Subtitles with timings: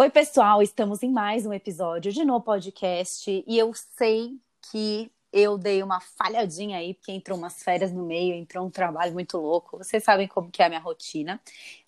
[0.00, 4.38] Oi, pessoal, estamos em mais um episódio de No Podcast e eu sei
[4.70, 9.12] que eu dei uma falhadinha aí, porque entrou umas férias no meio, entrou um trabalho
[9.12, 9.76] muito louco.
[9.76, 11.40] Vocês sabem como que é a minha rotina.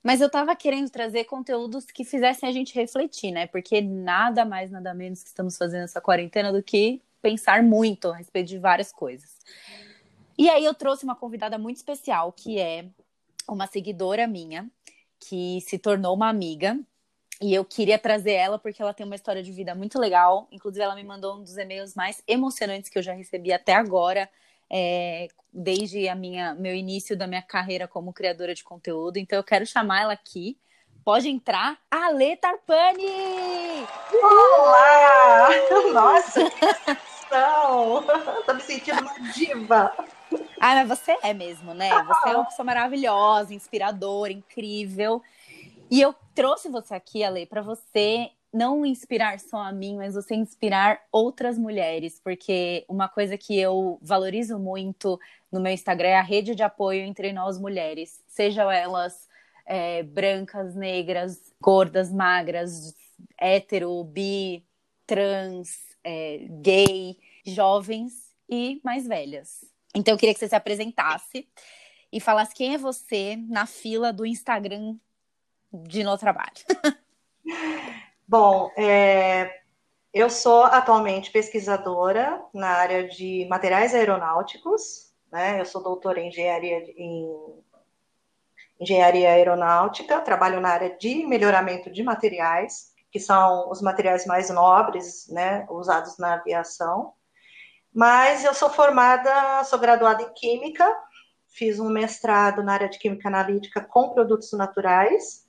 [0.02, 3.46] Mas eu tava querendo trazer conteúdos que fizessem a gente refletir, né?
[3.46, 8.16] Porque nada mais, nada menos que estamos fazendo essa quarentena do que pensar muito a
[8.16, 9.38] respeito de várias coisas.
[10.36, 12.86] E aí eu trouxe uma convidada muito especial, que é
[13.46, 14.68] uma seguidora minha,
[15.20, 16.76] que se tornou uma amiga
[17.40, 20.46] e eu queria trazer ela porque ela tem uma história de vida muito legal.
[20.52, 24.28] Inclusive, ela me mandou um dos e-mails mais emocionantes que eu já recebi até agora,
[24.68, 29.16] é, desde a minha, meu início da minha carreira como criadora de conteúdo.
[29.16, 30.58] Então, eu quero chamar ela aqui.
[31.02, 33.86] Pode entrar, Ale Tarpani!
[34.22, 35.48] Olá!
[35.94, 39.92] Nossa, que Tô me sentindo uma diva.
[40.60, 41.88] Ah, mas você é mesmo, né?
[42.04, 45.22] Você é uma pessoa maravilhosa, inspiradora, incrível.
[45.90, 50.34] E eu trouxe você aqui, Ale, para você não inspirar só a mim, mas você
[50.34, 55.18] inspirar outras mulheres, porque uma coisa que eu valorizo muito
[55.50, 59.28] no meu Instagram é a rede de apoio entre nós mulheres, sejam elas
[59.66, 62.94] é, brancas, negras, gordas, magras,
[63.38, 64.64] hétero, bi,
[65.06, 69.64] trans, é, gay, jovens e mais velhas.
[69.94, 71.48] Então eu queria que você se apresentasse
[72.12, 74.96] e falasse quem é você na fila do Instagram
[75.72, 76.52] de no trabalho?
[78.26, 79.60] Bom, é,
[80.12, 85.60] eu sou atualmente pesquisadora na área de materiais aeronáuticos, né?
[85.60, 87.28] Eu sou doutora em engenharia, em
[88.80, 95.28] engenharia aeronáutica, trabalho na área de melhoramento de materiais, que são os materiais mais nobres,
[95.28, 97.12] né, usados na aviação.
[97.92, 100.88] Mas eu sou formada, sou graduada em Química,
[101.48, 105.46] fiz um mestrado na área de Química Analítica com produtos naturais,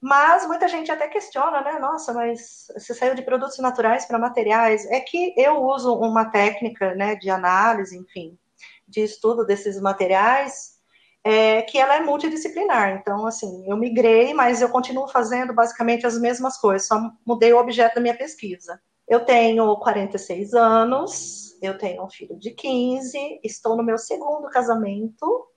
[0.00, 1.78] mas muita gente até questiona, né?
[1.78, 4.86] Nossa, mas você saiu de produtos naturais para materiais.
[4.86, 8.38] É que eu uso uma técnica né, de análise, enfim,
[8.86, 10.78] de estudo desses materiais,
[11.24, 12.92] é, que ela é multidisciplinar.
[13.00, 17.58] Então, assim, eu migrei, mas eu continuo fazendo basicamente as mesmas coisas, só mudei o
[17.58, 18.80] objeto da minha pesquisa.
[19.06, 25.48] Eu tenho 46 anos, eu tenho um filho de 15, estou no meu segundo casamento.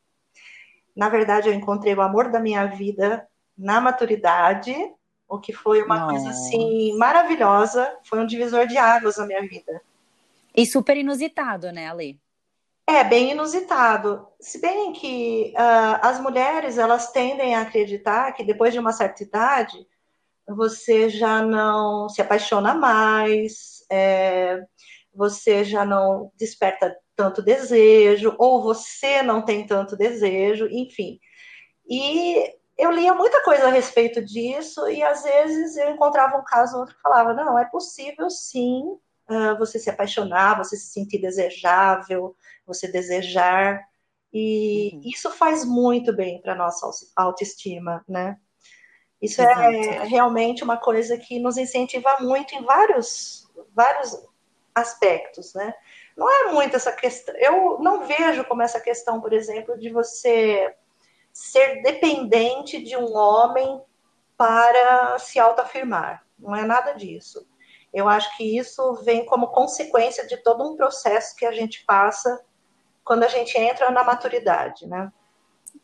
[0.95, 4.75] Na verdade, eu encontrei o amor da minha vida na maturidade,
[5.27, 9.81] o que foi uma coisa assim maravilhosa, foi um divisor de águas na minha vida.
[10.55, 12.19] E super inusitado, né, Ali?
[12.85, 14.27] É, bem inusitado.
[14.39, 19.23] Se bem que uh, as mulheres, elas tendem a acreditar que depois de uma certa
[19.23, 19.87] idade,
[20.45, 24.61] você já não se apaixona mais, é,
[25.13, 31.19] você já não desperta tanto desejo, ou você não tem tanto desejo, enfim.
[31.87, 36.73] E eu lia muita coisa a respeito disso e às vezes eu encontrava um caso
[36.73, 38.97] ou outro que falava, não, é possível sim
[39.57, 43.81] você se apaixonar, você se sentir desejável, você desejar
[44.33, 45.01] e uhum.
[45.05, 48.37] isso faz muito bem para nossa autoestima, né?
[49.21, 49.61] Isso é Exato.
[49.61, 54.17] é realmente uma coisa que nos incentiva muito em vários, vários
[54.73, 55.73] aspectos, né?
[56.17, 57.35] Não é muito essa questão.
[57.35, 60.73] Eu não vejo como essa questão, por exemplo, de você
[61.33, 63.81] ser dependente de um homem
[64.37, 66.25] para se autoafirmar.
[66.37, 67.45] Não é nada disso.
[67.93, 72.43] Eu acho que isso vem como consequência de todo um processo que a gente passa
[73.03, 75.11] quando a gente entra na maturidade, né?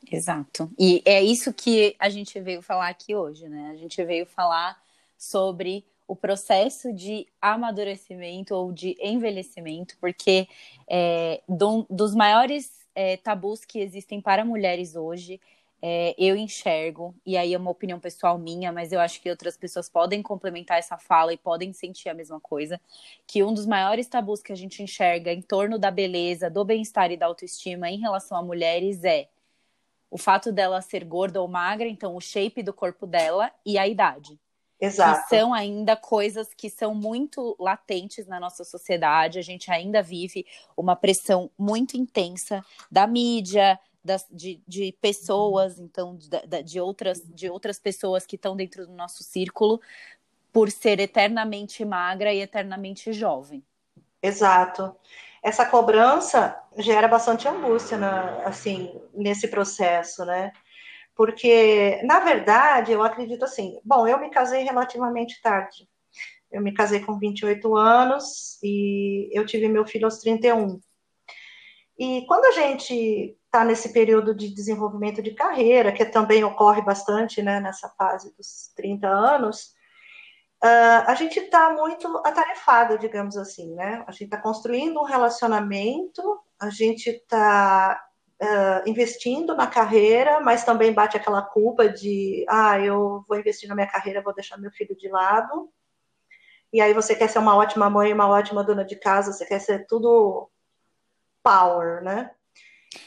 [0.10, 0.72] Exato.
[0.80, 3.72] E é isso que a gente veio falar aqui hoje, né?
[3.72, 4.82] A gente veio falar
[5.18, 10.48] sobre o processo de amadurecimento ou de envelhecimento, porque
[10.90, 15.40] é, do, dos maiores é, tabus que existem para mulheres hoje,
[15.80, 19.56] é, eu enxergo, e aí é uma opinião pessoal minha, mas eu acho que outras
[19.56, 22.82] pessoas podem complementar essa fala e podem sentir a mesma coisa,
[23.28, 27.12] que um dos maiores tabus que a gente enxerga em torno da beleza, do bem-estar
[27.12, 29.30] e da autoestima em relação a mulheres é
[30.10, 33.88] o fato dela ser gorda ou magra, então o shape do corpo dela e a
[33.88, 34.40] idade.
[34.80, 35.24] Exato.
[35.24, 39.40] Que são ainda coisas que são muito latentes na nossa sociedade.
[39.40, 40.46] A gente ainda vive
[40.76, 46.30] uma pressão muito intensa da mídia, das, de, de pessoas, então, de,
[46.64, 49.82] de, outras, de outras pessoas que estão dentro do nosso círculo,
[50.54, 53.64] por ser eternamente magra e eternamente jovem.
[54.22, 54.96] Exato.
[55.44, 60.52] Essa cobrança gera bastante angústia, na, assim, nesse processo, né?
[61.18, 65.90] Porque, na verdade, eu acredito assim, bom, eu me casei relativamente tarde.
[66.52, 70.80] Eu me casei com 28 anos e eu tive meu filho aos 31.
[71.98, 77.42] E quando a gente está nesse período de desenvolvimento de carreira, que também ocorre bastante
[77.42, 79.74] né, nessa fase dos 30 anos,
[80.64, 84.04] uh, a gente está muito atarefado, digamos assim, né?
[84.06, 86.22] A gente está construindo um relacionamento,
[86.60, 88.07] a gente está
[88.42, 93.76] uh, investindo na carreira, mas também bate aquela culpa de, ah, eu vou investir na
[93.76, 95.72] minha carreira, vou deixar meu filho de lado.
[96.72, 99.60] E aí você quer ser uma ótima mãe, uma ótima dona de casa, você quer
[99.60, 100.50] ser tudo
[101.42, 102.32] power, né?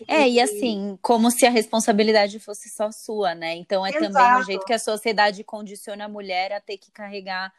[0.07, 3.55] É, e assim, como se a responsabilidade fosse só sua, né?
[3.55, 4.13] Então é Exato.
[4.13, 7.53] também o jeito que a sociedade condiciona a mulher a ter que carregar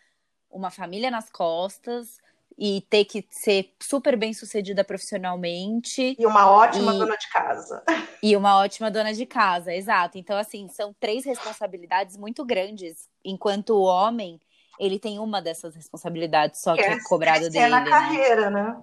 [0.49, 2.19] uma família nas costas
[2.57, 6.15] e ter que ser super bem sucedida profissionalmente.
[6.17, 6.97] E uma ótima e...
[6.97, 7.83] dona de casa.
[8.21, 10.17] E uma ótima dona de casa, exato.
[10.17, 14.39] Então, assim, são três responsabilidades muito grandes, enquanto o homem.
[14.79, 17.67] Ele tem uma dessas responsabilidades só que, que é cobrada dele.
[17.67, 17.89] na né?
[17.89, 18.81] carreira, né?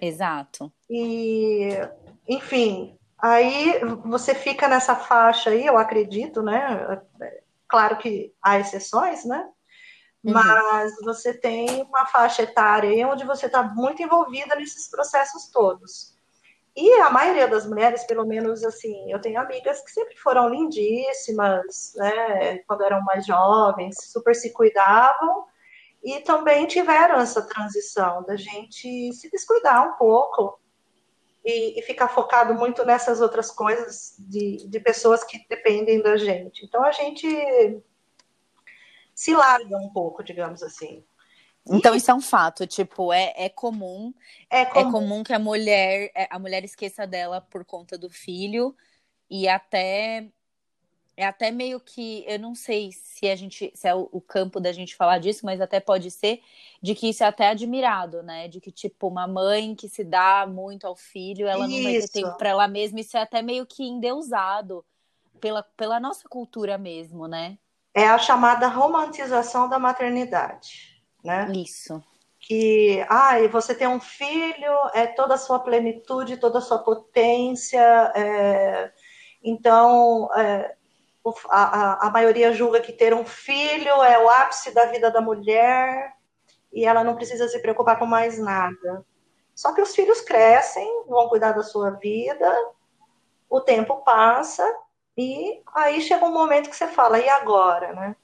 [0.00, 0.72] Exato.
[0.88, 1.70] E,
[2.28, 7.00] enfim, aí você fica nessa faixa aí, eu acredito, né?
[7.68, 9.46] Claro que há exceções, né?
[10.26, 10.32] Uhum.
[10.32, 16.16] Mas você tem uma faixa etária onde você está muito envolvida nesses processos todos.
[16.74, 21.92] E a maioria das mulheres, pelo menos assim, eu tenho amigas que sempre foram lindíssimas,
[21.94, 22.58] né?
[22.66, 25.44] Quando eram mais jovens, super se cuidavam
[26.04, 30.58] e também tiveram essa transição da gente se descuidar um pouco
[31.44, 36.64] e, e ficar focado muito nessas outras coisas de, de pessoas que dependem da gente.
[36.66, 37.26] Então a gente
[39.16, 41.02] se larga um pouco, digamos assim.
[41.68, 44.14] Então isso é um fato, tipo, é, é comum,
[44.48, 48.08] é comum, é comum que a mulher é, a mulher esqueça dela por conta do
[48.08, 48.76] filho
[49.28, 50.28] e até
[51.16, 54.60] é até meio que, eu não sei se a gente, se é o, o, campo
[54.60, 56.42] da gente falar disso, mas até pode ser
[56.82, 58.48] de que isso é até admirado, né?
[58.48, 61.74] De que, tipo, uma mãe que se dá muito ao filho, ela isso.
[61.74, 64.84] não vai ter tempo para ela mesma, isso é até meio que endeusado
[65.40, 67.56] pela, pela nossa cultura mesmo, né?
[67.96, 71.50] É a chamada romantização da maternidade, né?
[71.54, 72.04] Isso.
[72.38, 77.80] Que, ai, você tem um filho, é toda a sua plenitude, toda a sua potência,
[78.14, 78.92] é...
[79.42, 80.76] então, é,
[81.48, 86.12] a, a, maioria julga que ter um filho é o ápice da vida da mulher
[86.70, 89.06] e ela não precisa se preocupar com mais nada.
[89.54, 92.54] Só que os filhos crescem, vão cuidar da sua vida,
[93.48, 94.62] o tempo passa
[95.16, 98.16] e aí chega um momento que você fala, e agora, né?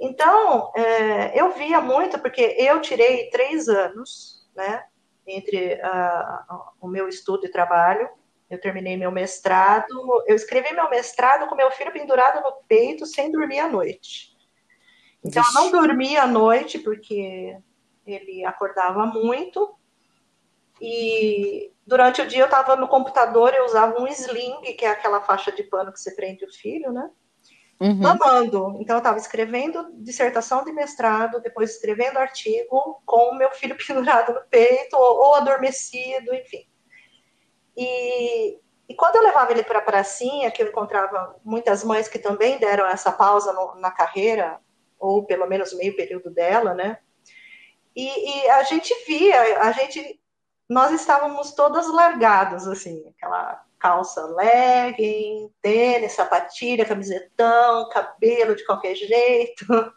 [0.00, 4.84] Então, é, eu via muito, porque eu tirei três anos, né,
[5.26, 8.08] entre uh, o meu estudo e trabalho,
[8.50, 9.94] eu terminei meu mestrado,
[10.26, 14.36] eu escrevi meu mestrado com meu filho pendurado no peito, sem dormir à noite.
[15.24, 17.56] Então, eu não dormia à noite porque
[18.06, 19.74] ele acordava muito.
[20.86, 25.22] E durante o dia eu estava no computador, eu usava um sling, que é aquela
[25.22, 27.08] faixa de pano que você prende o filho, né?
[27.80, 27.94] Uhum.
[27.94, 28.76] Mamando.
[28.78, 34.34] Então, eu estava escrevendo dissertação de mestrado, depois escrevendo artigo com o meu filho pendurado
[34.34, 36.66] no peito, ou, ou adormecido, enfim.
[37.74, 42.18] E, e quando eu levava ele para a pracinha, que eu encontrava muitas mães que
[42.18, 44.60] também deram essa pausa no, na carreira,
[44.98, 46.98] ou pelo menos meio período dela, né?
[47.96, 50.20] E, e, a gente via, a gente,
[50.68, 59.66] nós estávamos todas largadas, assim, aquela calça legging, tênis, sapatilha, camisetão, cabelo de qualquer jeito.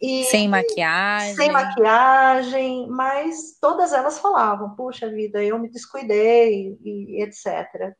[0.00, 1.34] E, sem maquiagem.
[1.34, 7.92] Sem maquiagem, mas todas elas falavam: puxa vida, eu me descuidei, e, etc.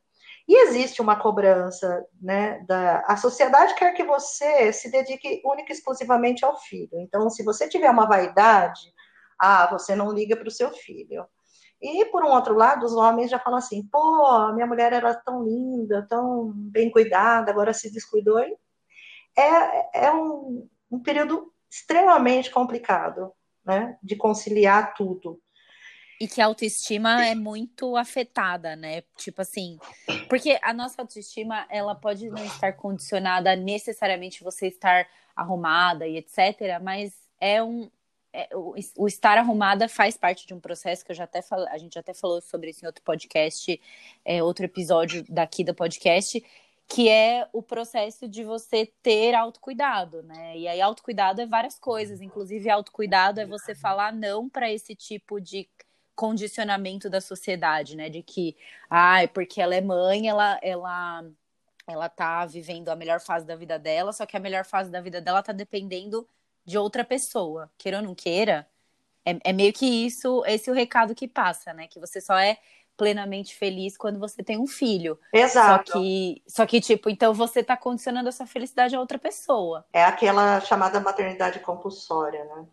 [0.47, 2.65] E existe uma cobrança, né?
[2.69, 7.01] Da, a sociedade quer que você se dedique única e exclusivamente ao filho.
[7.01, 8.81] Então, se você tiver uma vaidade,
[9.39, 11.27] ah, você não liga para o seu filho.
[11.81, 15.45] E, por um outro lado, os homens já falam assim: pô, minha mulher era tão
[15.45, 18.39] linda, tão bem cuidada, agora se descuidou.
[18.39, 23.33] É, é um, um período extremamente complicado,
[23.65, 25.41] né, de conciliar tudo.
[26.21, 29.03] E que a autoestima é muito afetada, né?
[29.17, 29.79] Tipo assim,
[30.29, 35.07] porque a nossa autoestima, ela pode não estar condicionada a necessariamente você estar
[35.37, 37.89] arrumada e etc, mas é um
[38.33, 41.79] é, o, o, estar arrumada faz parte de um processo que eu já até a
[41.79, 43.81] gente até falou sobre isso em outro podcast,
[44.25, 46.45] é, outro episódio daqui do podcast,
[46.87, 50.57] que é o processo de você ter autocuidado, né?
[50.57, 55.41] E aí autocuidado é várias coisas, inclusive autocuidado é você falar não para esse tipo
[55.41, 55.69] de
[56.15, 58.09] condicionamento da sociedade, né?
[58.11, 58.57] De que,
[58.91, 61.25] ah, porque ela é mãe, ela ela
[61.87, 65.01] ela tá vivendo a melhor fase da vida dela, só que a melhor fase da
[65.01, 66.29] vida dela tá dependendo
[66.69, 68.69] de outra pessoa, queira ou não queira.
[69.25, 71.89] É, é meio que isso, esse é o recado que passa, né?
[71.89, 72.59] Que você só é
[72.95, 75.19] plenamente feliz quando você tem um filho.
[75.33, 75.93] Exato.
[75.93, 79.87] Só que, só que tipo, então você está condicionando essa felicidade a outra pessoa.
[79.95, 82.67] É aquela chamada maternidade compulsória, né?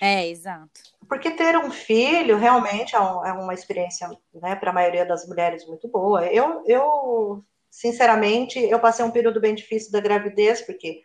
[0.00, 0.80] É, exato.
[1.06, 5.26] Porque ter um filho realmente é, um, é uma experiência, né, para a maioria das
[5.26, 6.24] mulheres muito boa.
[6.26, 11.02] Eu, eu, sinceramente, eu passei um período bem difícil da gravidez, porque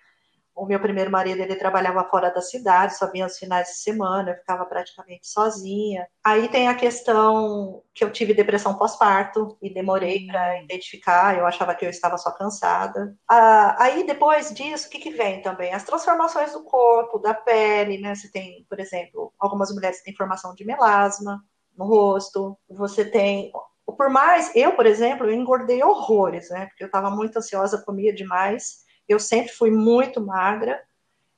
[0.55, 4.31] o meu primeiro marido, ele trabalhava fora da cidade, só vinha aos finais de semana,
[4.31, 6.07] eu ficava praticamente sozinha.
[6.23, 10.63] Aí tem a questão que eu tive depressão pós-parto e demorei para hum.
[10.63, 13.15] identificar, eu achava que eu estava só cansada.
[13.29, 15.73] Ah, aí depois disso, o que, que vem também?
[15.73, 18.13] As transformações do corpo, da pele, né?
[18.15, 21.43] Você tem, por exemplo, algumas mulheres têm formação de melasma
[21.75, 23.51] no rosto, você tem
[23.97, 26.67] por mais, eu, por exemplo, eu engordei horrores, né?
[26.67, 28.83] Porque eu estava muito ansiosa, comia demais.
[29.07, 30.81] Eu sempre fui muito magra,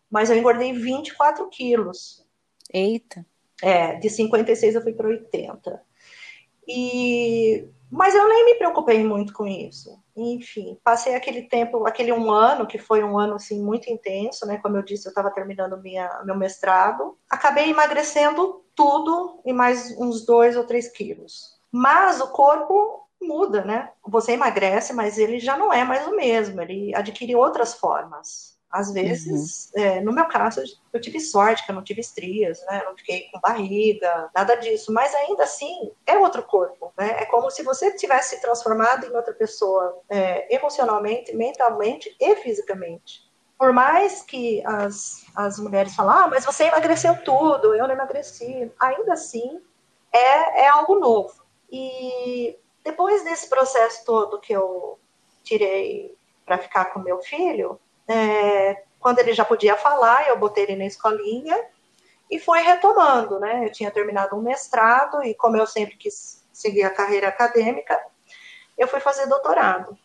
[0.10, 2.25] mas eu engordei 24 quilos.
[2.74, 3.25] Eita.
[3.62, 5.81] É, de 56 eu fui para 80.
[6.67, 9.98] E mas eu nem me preocupei muito com isso.
[10.17, 14.57] Enfim, passei aquele tempo, aquele um ano, que foi um ano assim muito intenso, né?
[14.57, 17.17] Como eu disse, eu estava terminando minha, meu mestrado.
[17.29, 21.57] Acabei emagrecendo tudo e mais uns dois ou três quilos.
[21.72, 23.89] Mas o corpo muda, né?
[24.07, 28.55] Você emagrece, mas ele já não é mais o mesmo, ele adquire outras formas.
[28.75, 29.81] Às vezes, uhum.
[29.81, 32.84] é, no meu caso, eu tive sorte que eu não tive estrias, né?
[32.86, 34.91] Não fiquei com barriga, nada disso.
[34.91, 37.22] Mas ainda assim, é outro corpo, né?
[37.22, 43.24] É como se você tivesse se transformado em outra pessoa, é, emocionalmente, mentalmente e fisicamente.
[43.57, 48.69] Por mais que as, as mulheres falem, ah, mas você emagreceu tudo, eu não emagreci.
[48.77, 49.62] Ainda assim,
[50.12, 51.45] é, é algo novo.
[51.72, 55.00] E depois desse processo todo que eu
[55.44, 56.15] tirei
[56.46, 60.86] para ficar com meu filho, é, quando ele já podia falar, eu botei ele na
[60.86, 61.60] escolinha
[62.30, 63.65] e foi retomando, né?
[63.65, 68.00] Eu tinha terminado um mestrado e como eu sempre quis seguir a carreira acadêmica,
[68.77, 69.98] eu fui fazer doutorado.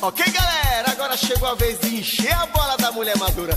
[0.00, 3.54] Ok, galera, agora chegou a vez de encher a bola da mulher madura.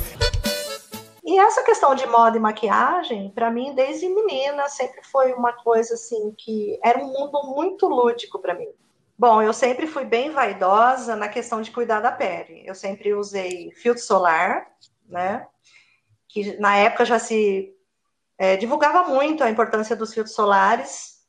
[1.29, 5.93] E essa questão de moda e maquiagem, para mim, desde menina, sempre foi uma coisa
[5.93, 8.67] assim que era um mundo muito lúdico para mim.
[9.15, 12.63] Bom, eu sempre fui bem vaidosa na questão de cuidar da pele.
[12.65, 14.71] Eu sempre usei filtro solar,
[15.07, 15.45] né?
[16.27, 17.75] Que na época já se
[18.35, 21.19] é, divulgava muito a importância dos filtros solares.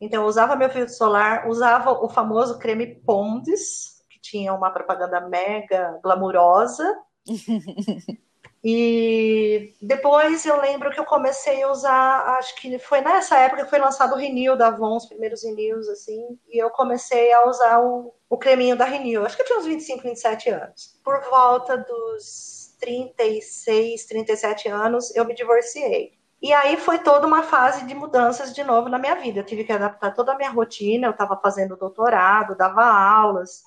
[0.00, 5.20] Então, eu usava meu filtro solar, usava o famoso creme Ponds, que tinha uma propaganda
[5.20, 6.96] mega glamurosa.
[8.62, 13.70] E depois eu lembro que eu comecei a usar, acho que foi nessa época que
[13.70, 17.80] foi lançado o Renew da Avon, os primeiros Renews, assim, e eu comecei a usar
[17.80, 19.24] o, o creminho da Renew.
[19.24, 21.00] Acho que eu tinha uns 25, 27 anos.
[21.04, 26.18] Por volta dos 36, 37 anos, eu me divorciei.
[26.40, 29.40] E aí foi toda uma fase de mudanças de novo na minha vida.
[29.40, 33.62] Eu tive que adaptar toda a minha rotina, eu estava fazendo doutorado, dava aulas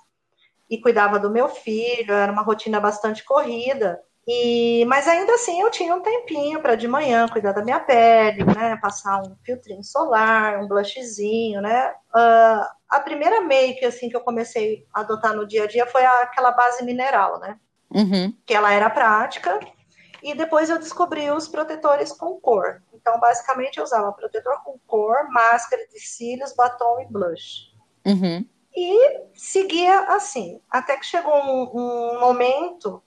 [0.69, 4.01] e cuidava do meu filho, era uma rotina bastante corrida.
[4.28, 8.44] E, mas ainda assim eu tinha um tempinho para de manhã cuidar da minha pele,
[8.44, 8.78] né?
[8.78, 11.92] Passar um filtrinho solar, um blushzinho, né?
[12.13, 16.06] Uh, a primeira make assim que eu comecei a adotar no dia a dia foi
[16.06, 17.58] aquela base mineral, né?
[17.90, 18.34] Uhum.
[18.46, 19.60] Que ela era prática.
[20.22, 22.84] E depois eu descobri os protetores com cor.
[22.94, 27.72] Então, basicamente, eu usava protetor com cor, máscara de cílios, batom e blush.
[28.06, 28.46] Uhum.
[28.75, 33.04] E seguia assim, até que chegou um, um momento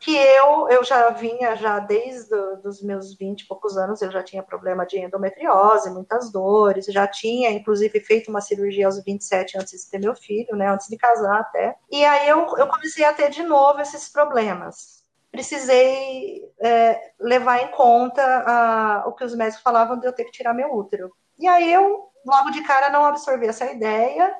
[0.00, 4.22] que eu, eu já vinha, já desde os meus 20 e poucos anos, eu já
[4.22, 9.84] tinha problema de endometriose, muitas dores, já tinha, inclusive, feito uma cirurgia aos 27 antes
[9.84, 11.76] de ter meu filho, né, antes de casar até.
[11.90, 15.02] E aí eu, eu comecei a ter de novo esses problemas.
[15.32, 20.32] Precisei é, levar em conta a, o que os médicos falavam de eu ter que
[20.32, 21.12] tirar meu útero.
[21.36, 24.32] E aí eu, logo de cara, não absorvi essa ideia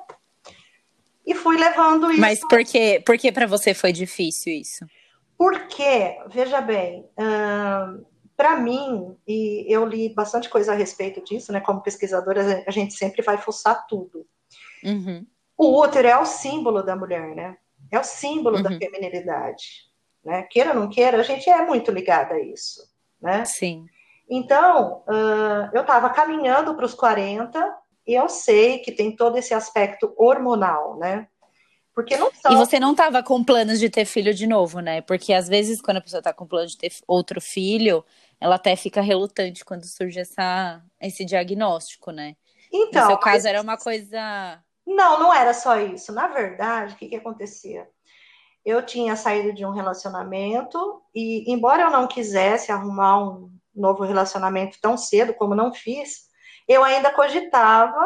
[1.25, 2.21] e fui levando isso.
[2.21, 4.85] Mas por que, por que para você foi difícil isso?
[5.39, 8.03] Porque, veja bem, hum,
[8.35, 11.61] para mim, e eu li bastante coisa a respeito disso, né?
[11.61, 14.27] Como pesquisadora, a gente sempre vai fuçar tudo.
[14.83, 15.25] Uhum.
[15.57, 17.55] O útero é o símbolo da mulher, né?
[17.89, 18.63] É o símbolo uhum.
[18.63, 19.87] da feminilidade.
[20.25, 20.43] Né?
[20.43, 22.81] Queira ou não queira, a gente é muito ligada a isso,
[23.21, 23.45] né?
[23.45, 23.85] Sim.
[24.29, 29.53] Então, uh, eu estava caminhando para os 40 e eu sei que tem todo esse
[29.53, 31.29] aspecto hormonal, né?
[31.99, 32.53] Porque não são.
[32.53, 35.01] E você não estava com planos de ter filho de novo, né?
[35.01, 38.05] Porque às vezes, quando a pessoa está com plano de ter outro filho,
[38.39, 42.37] ela até fica relutante quando surge essa, esse diagnóstico, né?
[42.71, 43.01] Então.
[43.01, 44.63] No seu caso, mas- era uma coisa.
[44.87, 46.13] Não, não era só isso.
[46.13, 47.85] Na verdade, o que, que acontecia?
[48.65, 54.77] Eu tinha saído de um relacionamento e, embora eu não quisesse arrumar um novo relacionamento
[54.81, 56.29] tão cedo como não fiz,
[56.65, 57.99] eu ainda cogitava.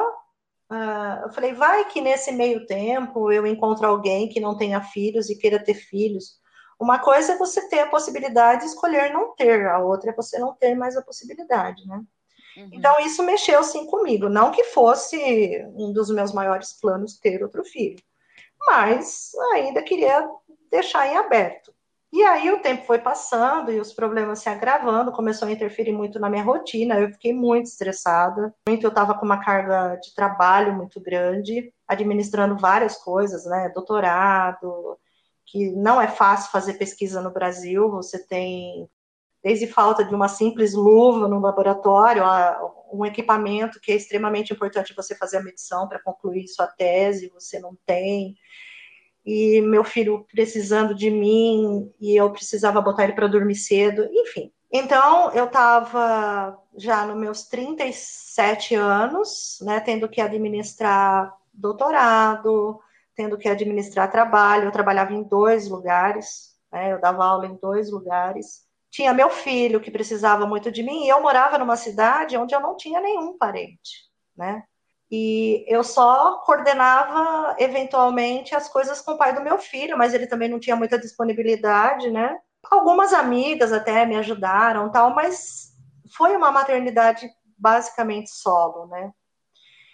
[0.75, 5.29] Ah, eu falei, vai que nesse meio tempo eu encontro alguém que não tenha filhos
[5.29, 6.41] e queira ter filhos.
[6.79, 10.39] Uma coisa é você ter a possibilidade de escolher não ter, a outra é você
[10.39, 12.01] não ter mais a possibilidade, né?
[12.57, 12.69] Uhum.
[12.71, 14.27] Então, isso mexeu sim comigo.
[14.27, 18.01] Não que fosse um dos meus maiores planos ter outro filho,
[18.65, 20.27] mas ainda queria
[20.71, 21.71] deixar em aberto.
[22.13, 26.19] E aí o tempo foi passando e os problemas se agravando, começou a interferir muito
[26.19, 26.99] na minha rotina.
[26.99, 28.53] Eu fiquei muito estressada.
[28.69, 33.71] Muito, eu estava com uma carga de trabalho muito grande, administrando várias coisas, né?
[33.73, 34.95] Doutorado,
[35.43, 37.89] que não é fácil fazer pesquisa no Brasil.
[37.89, 38.87] Você tem
[39.43, 42.23] desde falta de uma simples luva no laboratório,
[42.93, 47.59] um equipamento que é extremamente importante você fazer a medição para concluir sua tese, você
[47.59, 48.37] não tem.
[49.25, 54.51] E meu filho precisando de mim, e eu precisava botar ele para dormir cedo, enfim.
[54.71, 62.79] Então, eu estava já nos meus 37 anos, né, tendo que administrar doutorado,
[63.15, 64.65] tendo que administrar trabalho.
[64.65, 68.63] Eu trabalhava em dois lugares, né, eu dava aula em dois lugares
[68.93, 72.61] tinha meu filho que precisava muito de mim e eu morava numa cidade onde eu
[72.61, 74.03] não tinha nenhum parente,
[74.37, 74.63] né?
[75.15, 80.25] E eu só coordenava eventualmente as coisas com o pai do meu filho, mas ele
[80.25, 82.35] também não tinha muita disponibilidade, né?
[82.71, 85.71] Algumas amigas até me ajudaram, tal, mas
[86.17, 89.11] foi uma maternidade basicamente solo, né?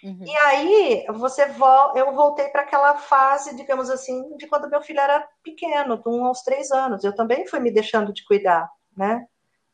[0.02, 0.24] Uhum.
[0.24, 5.00] E aí você vol eu voltei para aquela fase, digamos assim, de quando meu filho
[5.00, 7.04] era pequeno, de um aos três anos.
[7.04, 9.26] Eu também fui me deixando de cuidar, né?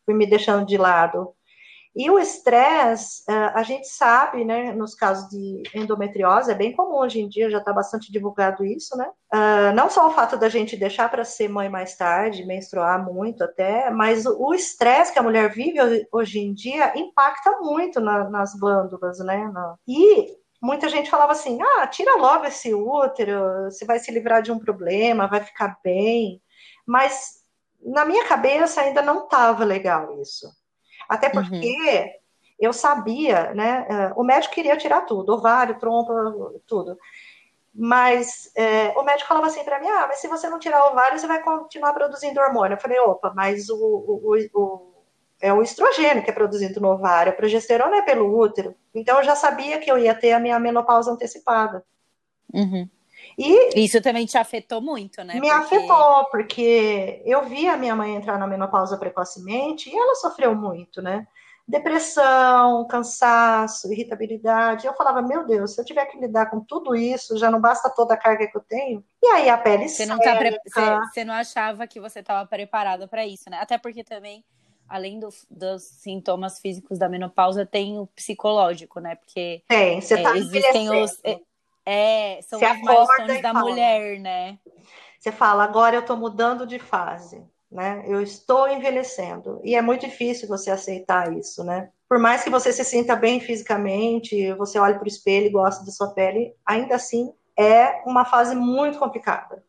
[0.05, 1.36] Fui me deixando de lado.
[1.97, 6.99] E o estresse, eh, a gente sabe, né, nos casos de endometriose, é bem comum
[6.99, 9.11] hoje em dia, já está bastante divulgado isso, né?
[9.33, 13.43] Ah, não só o fato da gente deixar para ser mãe mais tarde, menstruar muito
[13.43, 18.55] até, mas o estresse que a mulher vive hoje em dia impacta muito na, nas
[18.55, 19.51] glândulas, né?
[19.89, 24.53] E muita gente falava assim: ah, tira logo esse útero, você vai se livrar de
[24.53, 26.43] um problema, vai ficar bem.
[26.87, 27.37] Mas
[27.83, 30.47] na minha cabeça ainda não estava legal isso.
[31.09, 32.21] Até porque
[32.59, 33.87] eu sabia, né?
[33.89, 36.13] eh, O médico queria tirar tudo, ovário, trompa,
[36.67, 36.97] tudo.
[37.75, 40.93] Mas eh, o médico falava assim para mim: ah, mas se você não tirar o
[40.93, 42.77] ovário, você vai continuar produzindo hormônio.
[42.77, 44.97] Eu falei: opa, mas o, o, o- o-
[45.41, 48.75] é o estrogênio que é produzido no ovário, a progesterona é pelo útero.
[48.95, 51.85] Então eu já sabia que eu ia ter a minha menopausa antecipada.
[52.55, 52.89] Uhum.
[53.39, 55.35] E Isso também te afetou muito, né?
[55.35, 60.15] me Porque- afetou, porque eu vi a minha mãe entrar na menopausa precocemente e ela
[60.15, 61.27] sofreu muito, né?
[61.69, 64.87] Depressão, cansaço, irritabilidade.
[64.87, 67.91] Eu falava, meu Deus, se eu tiver que lidar com tudo isso, já não basta
[67.91, 69.05] toda a carga que eu tenho.
[69.23, 70.81] E aí a pele Você não, tá pre- você,
[71.13, 73.59] você não achava que você estava preparada para isso, né?
[73.61, 74.45] Até porque também,
[74.89, 79.17] além do- dos sintomas físicos da menopausa, tem o psicológico, né?
[79.17, 81.19] Porque Tem, você é, tá existem os.
[81.19, 81.47] envelhecendo.
[81.87, 83.71] É, são Você acorda milestones da fala.
[83.71, 84.59] mulher, né?
[85.21, 88.05] Você fala, agora eu estou mudando de fase, né?
[88.07, 89.61] Eu estou envelhecendo.
[89.63, 91.91] E é muito difícil você aceitar isso, né?
[92.09, 95.87] Por mais que você se sinta bem fisicamente, você olhe para o espelho e goste
[95.87, 99.65] da sua pele, ainda assim é uma fase muito complicada.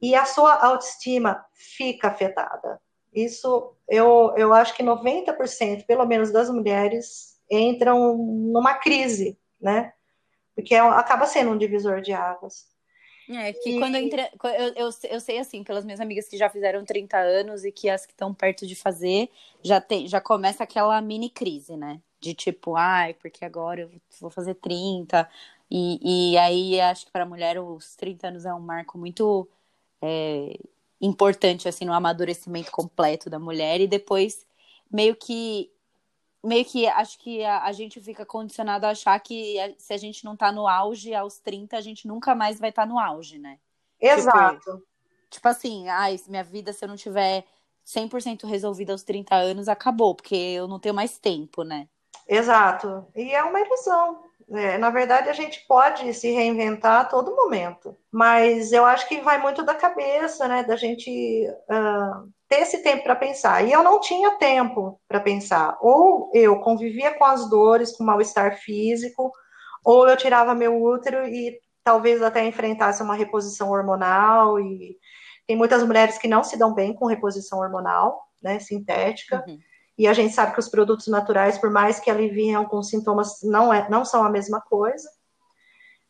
[0.00, 2.80] E a sua autoestima fica afetada.
[3.14, 9.92] Isso, eu, eu acho que 90%, pelo menos, das mulheres entram numa crise, né?
[10.54, 12.66] Porque é- acaba sendo um divisor de águas.
[13.28, 14.22] É, que E- quando eu, entre...
[14.44, 17.88] eu, eu, eu sei assim, pelas minhas amigas que já fizeram 30 anos e que
[17.88, 19.30] as que estão perto de fazer,
[19.62, 22.00] já tem, já começa aquela mini crise, né?
[22.20, 25.28] De tipo, ai, porque agora eu vou fazer 30.
[25.70, 29.48] E, e aí acho que para a mulher os 30 anos é um marco muito
[30.02, 30.58] é,
[31.00, 33.80] importante, assim, no amadurecimento completo da mulher.
[33.80, 34.46] E depois,
[34.90, 35.70] meio que
[36.42, 39.96] meio que acho que a, a gente fica condicionado a achar que a- se a
[39.96, 43.38] gente não tá no auge aos 30, a gente nunca mais vai estar no auge,
[43.38, 43.58] né?
[44.00, 44.82] Exato.
[45.30, 47.44] Tipo assim, ai, minha vida, se eu não tiver
[47.84, 51.88] 100% resolvida aos 30 anos, acabou, porque eu não tenho mais tempo, né?
[52.28, 53.06] Exato.
[53.14, 54.24] E é uma ilusão.
[54.50, 59.20] É, na verdade, a gente pode se reinventar a todo momento, mas eu acho que
[59.20, 60.62] vai muito da cabeça, né?
[60.62, 63.66] Da gente ah, ter esse tempo para pensar.
[63.66, 65.78] E eu não tinha tempo para pensar.
[65.80, 69.32] Ou eu convivia com as dores, com mal-estar físico,
[69.82, 74.98] ou eu tirava meu útero e talvez até enfrentasse uma reposição hormonal e
[75.46, 79.42] tem muitas mulheres que não se dão bem com reposição hormonal, né, sintética.
[79.48, 79.58] Uhum.
[79.96, 83.72] E a gente sabe que os produtos naturais, por mais que aliviem alguns sintomas, não,
[83.72, 85.08] é, não são a mesma coisa.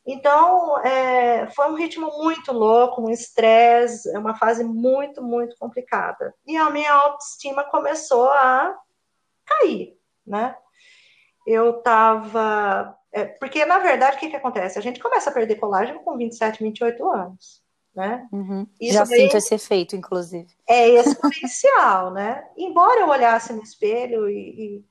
[0.07, 6.35] Então, é, foi um ritmo muito louco, um estresse, é uma fase muito, muito complicada.
[6.47, 8.77] E a minha autoestima começou a
[9.47, 10.57] cair, né?
[11.47, 12.97] Eu tava.
[13.13, 14.79] É, porque, na verdade, o que, que acontece?
[14.79, 17.63] A gente começa a perder colágeno com 27, 28 anos.
[17.95, 18.27] Né?
[18.33, 18.67] Uhum.
[18.81, 20.49] Já sinto esse efeito, inclusive.
[20.67, 22.43] É exponencial, né?
[22.57, 24.85] Embora eu olhasse no espelho e, e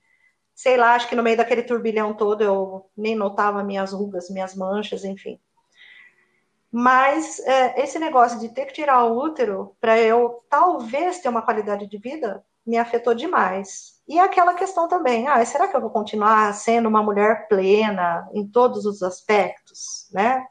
[0.62, 4.56] sei lá, acho que no meio daquele turbilhão todo eu nem notava minhas rugas, minhas
[4.56, 5.40] manchas, enfim.
[6.72, 11.42] Mas é, esse negócio de ter que tirar o útero para eu talvez ter uma
[11.42, 14.00] qualidade de vida me afetou demais.
[14.08, 18.48] E aquela questão também, ah, será que eu vou continuar sendo uma mulher plena em
[18.48, 20.46] todos os aspectos, né?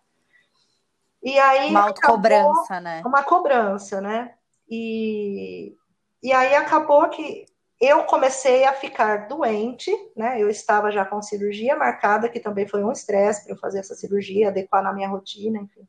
[1.23, 3.01] E aí uma cobrança, né?
[3.07, 4.35] Uma cobrança, né?
[4.68, 5.73] E,
[6.20, 7.46] e aí acabou que
[7.80, 10.40] eu comecei a ficar doente, né?
[10.40, 13.94] Eu estava já com cirurgia marcada, que também foi um estresse para eu fazer essa
[13.94, 15.88] cirurgia, adequar na minha rotina, enfim.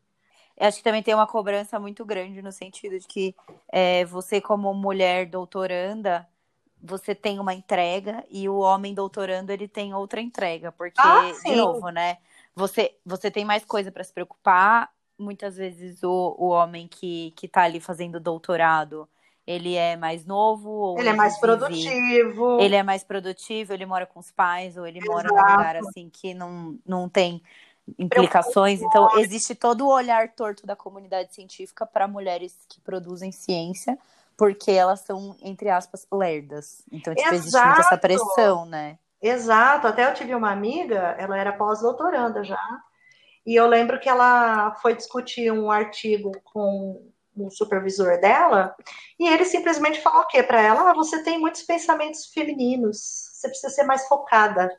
[0.58, 3.36] Eu acho que também tem uma cobrança muito grande no sentido de que
[3.68, 6.28] é, você, como mulher doutoranda,
[6.82, 11.56] você tem uma entrega e o homem doutorando ele tem outra entrega, porque ah, de
[11.56, 12.18] novo, né?
[12.56, 14.90] Você você tem mais coisa para se preocupar.
[15.18, 19.08] Muitas vezes o, o homem que que está ali fazendo doutorado,
[19.46, 20.96] ele é mais novo.
[20.98, 22.60] ele é mais vive, produtivo.
[22.60, 25.12] Ele é mais produtivo, ele mora com os pais, ou ele Exato.
[25.12, 27.42] mora num lugar assim que não, não tem
[27.98, 28.82] implicações.
[28.82, 33.98] Então, existe todo o olhar torto da comunidade científica para mulheres que produzem ciência,
[34.38, 36.84] porque elas são, entre aspas, lerdas.
[36.92, 38.98] Então, tipo, existe muito essa pressão, né?
[39.22, 39.88] Exato.
[39.88, 42.82] Até eu tive uma amiga, ela era pós-doutoranda já,
[43.46, 48.76] e eu lembro que ela foi discutir um artigo com o supervisor dela,
[49.20, 50.90] e ele simplesmente falou o quê para ela?
[50.90, 52.98] Ah, você tem muitos pensamentos femininos,
[53.34, 54.70] você precisa ser mais focada.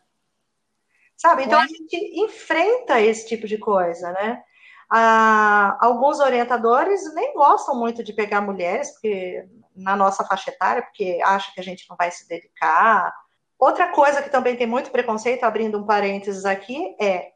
[1.16, 1.44] Sabe?
[1.44, 1.64] Então é.
[1.64, 4.42] a gente enfrenta esse tipo de coisa, né?
[4.90, 11.18] Ah, alguns orientadores nem gostam muito de pegar mulheres, porque na nossa faixa etária, porque
[11.24, 13.14] acham que a gente não vai se dedicar.
[13.58, 17.32] Outra coisa que também tem muito preconceito, abrindo um parênteses aqui, é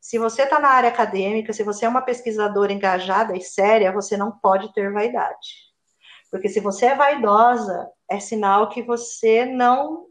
[0.00, 4.16] se você está na área acadêmica, se você é uma pesquisadora engajada e séria, você
[4.16, 5.70] não pode ter vaidade.
[6.30, 10.06] Porque se você é vaidosa, é sinal que você não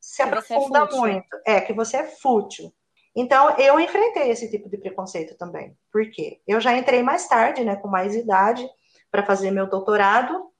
[0.00, 1.40] se é aprofunda é muito.
[1.46, 2.72] É, que você é fútil.
[3.14, 5.76] Então, eu enfrentei esse tipo de preconceito também.
[5.92, 6.40] Por quê?
[6.46, 8.68] Eu já entrei mais tarde, né, com mais idade,
[9.10, 10.50] para fazer meu doutorado,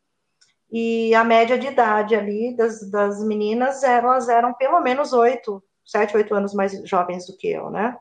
[0.71, 6.17] e a média de idade ali das, das meninas, elas eram pelo menos oito, sete,
[6.17, 7.97] oito anos mais jovens do que eu, né?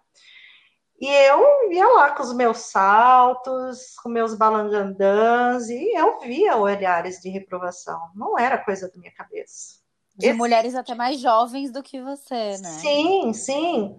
[0.99, 7.19] E eu ia lá com os meus saltos, com meus balangandãs, e eu via olhares
[7.21, 7.99] de reprovação.
[8.13, 9.79] Não era coisa da minha cabeça.
[10.15, 10.37] De Esse...
[10.37, 12.69] mulheres até mais jovens do que você, né?
[12.81, 13.97] Sim, sim.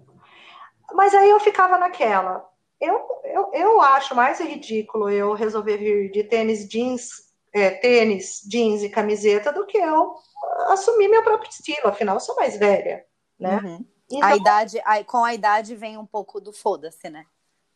[0.93, 2.47] Mas aí eu ficava naquela.
[2.79, 7.09] Eu, eu, eu acho mais ridículo eu resolver vir de tênis jeans,
[7.51, 10.15] é, tênis, jeans e camiseta do que eu
[10.67, 11.87] assumir meu próprio estilo.
[11.87, 13.03] Afinal, eu sou mais velha,
[13.39, 13.59] né?
[13.63, 13.85] Uhum.
[14.11, 17.25] Então, a idade, a, com a idade vem um pouco do foda-se, né?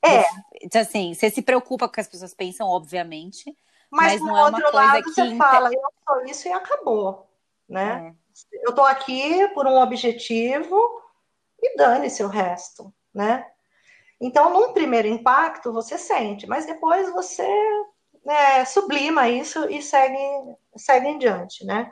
[0.03, 0.23] É.
[0.61, 3.55] Então, assim, você se preocupa com o que as pessoas pensam, obviamente.
[3.89, 5.11] Mas, mas não é uma coisa lado, que.
[5.11, 7.29] Você fala, eu sou isso e acabou.
[7.67, 8.13] Né?
[8.13, 8.67] É.
[8.67, 11.01] Eu tô aqui por um objetivo
[11.61, 13.45] e dane-se o resto, né?
[14.19, 17.47] Então, num primeiro impacto, você sente, mas depois você
[18.23, 20.17] né, sublima isso e segue,
[20.75, 21.91] segue em diante, né?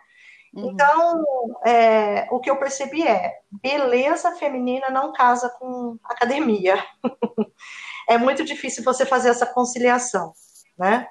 [0.54, 0.72] Uhum.
[0.72, 1.24] Então,
[1.66, 6.76] é, o que eu percebi é: beleza feminina não casa com academia.
[8.08, 10.34] é muito difícil você fazer essa conciliação,
[10.78, 11.08] né?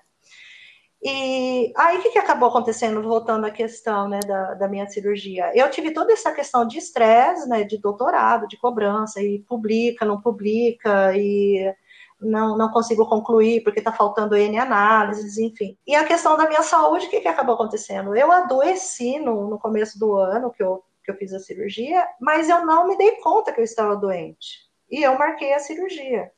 [1.04, 5.50] E aí, o que, que acabou acontecendo, voltando à questão né, da, da minha cirurgia?
[5.52, 10.20] Eu tive toda essa questão de estresse, né, de doutorado, de cobrança, e publica, não
[10.20, 11.74] publica, e
[12.22, 15.76] não, não consigo concluir porque está faltando N análises, enfim.
[15.86, 18.14] E a questão da minha saúde, o que, que acabou acontecendo?
[18.14, 22.48] Eu adoeci no, no começo do ano que eu, que eu fiz a cirurgia, mas
[22.48, 24.70] eu não me dei conta que eu estava doente.
[24.90, 26.30] E eu marquei a cirurgia.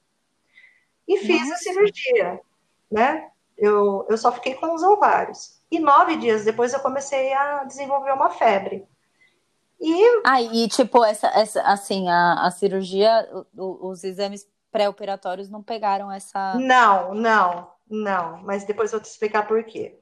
[1.07, 1.55] E fiz Nossa.
[1.55, 2.41] a cirurgia,
[2.91, 3.29] né?
[3.57, 5.61] Eu, eu só fiquei com os ovários.
[5.71, 8.87] E nove dias depois eu comecei a desenvolver uma febre.
[9.81, 15.63] E aí, ah, tipo, essa, essa assim, a, a cirurgia, o, os exames pré-operatórios não
[15.63, 16.57] pegaram essa.
[16.59, 18.43] Não, não, não.
[18.43, 20.01] Mas depois eu vou te explicar por quê.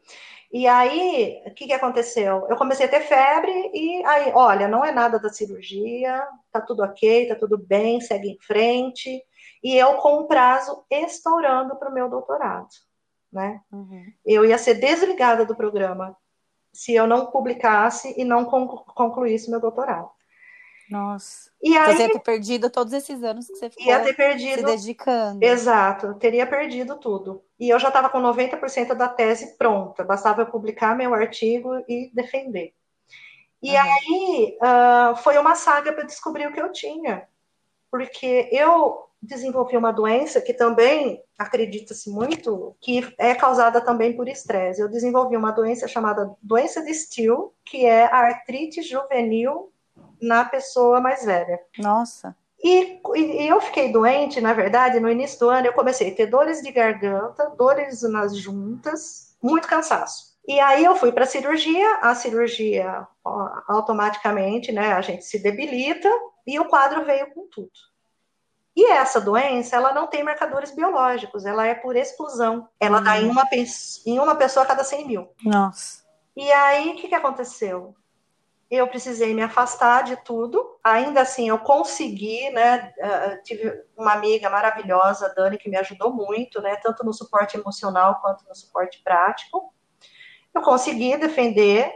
[0.50, 2.46] E aí, o que, que aconteceu?
[2.48, 6.82] Eu comecei a ter febre e aí, olha, não é nada da cirurgia, tá tudo
[6.82, 9.22] ok, tá tudo bem, segue em frente.
[9.62, 12.68] e eu com um prazo estourando para o meu doutorado,
[13.30, 13.60] né?
[13.70, 14.04] Uhum.
[14.24, 16.16] Eu ia ser desligada do programa
[16.72, 20.10] se eu não publicasse e não concluísse meu doutorado.
[20.92, 21.50] Nossa.
[21.62, 24.58] E aí, você ia ter perdido todos esses anos que você ficou ia ter perdido,
[24.58, 25.42] se dedicando.
[25.42, 27.42] Exato, teria perdido tudo.
[27.58, 32.10] E eu já estava com 90% da tese pronta, bastava eu publicar meu artigo e
[32.12, 32.74] defender.
[33.62, 37.26] E aí uh, foi uma saga para descobrir o que eu tinha.
[37.90, 44.80] Porque eu desenvolvi uma doença que também acredita-se muito que é causada também por estresse.
[44.80, 49.72] Eu desenvolvi uma doença chamada doença de Still, que é a artrite juvenil
[50.22, 51.60] na pessoa mais velha.
[51.78, 52.34] Nossa.
[52.62, 56.26] E, e, eu fiquei doente, na verdade, no início do ano eu comecei a ter
[56.26, 60.32] dores de garganta, dores nas juntas, muito cansaço.
[60.46, 65.40] E aí eu fui para a cirurgia, a cirurgia ó, automaticamente, né, a gente se
[65.40, 66.08] debilita
[66.46, 67.70] e o quadro veio com tudo.
[68.74, 72.68] E essa doença, ela não tem marcadores biológicos, ela é por exclusão.
[72.80, 73.44] Ela dá em uma,
[74.06, 75.28] em uma pessoa a cada 100 mil.
[75.44, 76.02] Nossa.
[76.34, 77.94] E aí, o que, que aconteceu?
[78.76, 80.78] Eu precisei me afastar de tudo.
[80.82, 82.92] Ainda assim, eu consegui, né?
[82.98, 86.76] Uh, tive uma amiga maravilhosa, Dani, que me ajudou muito, né?
[86.76, 89.72] Tanto no suporte emocional quanto no suporte prático.
[90.54, 91.92] Eu consegui defender.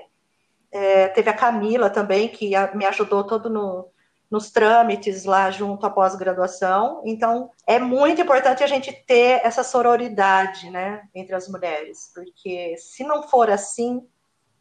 [0.70, 3.90] É, teve a Camila também, que me ajudou todo no,
[4.30, 7.02] nos trâmites lá junto à pós-graduação.
[7.04, 13.04] Então, é muito importante a gente ter essa sororidade, né, entre as mulheres, porque se
[13.04, 14.06] não for assim,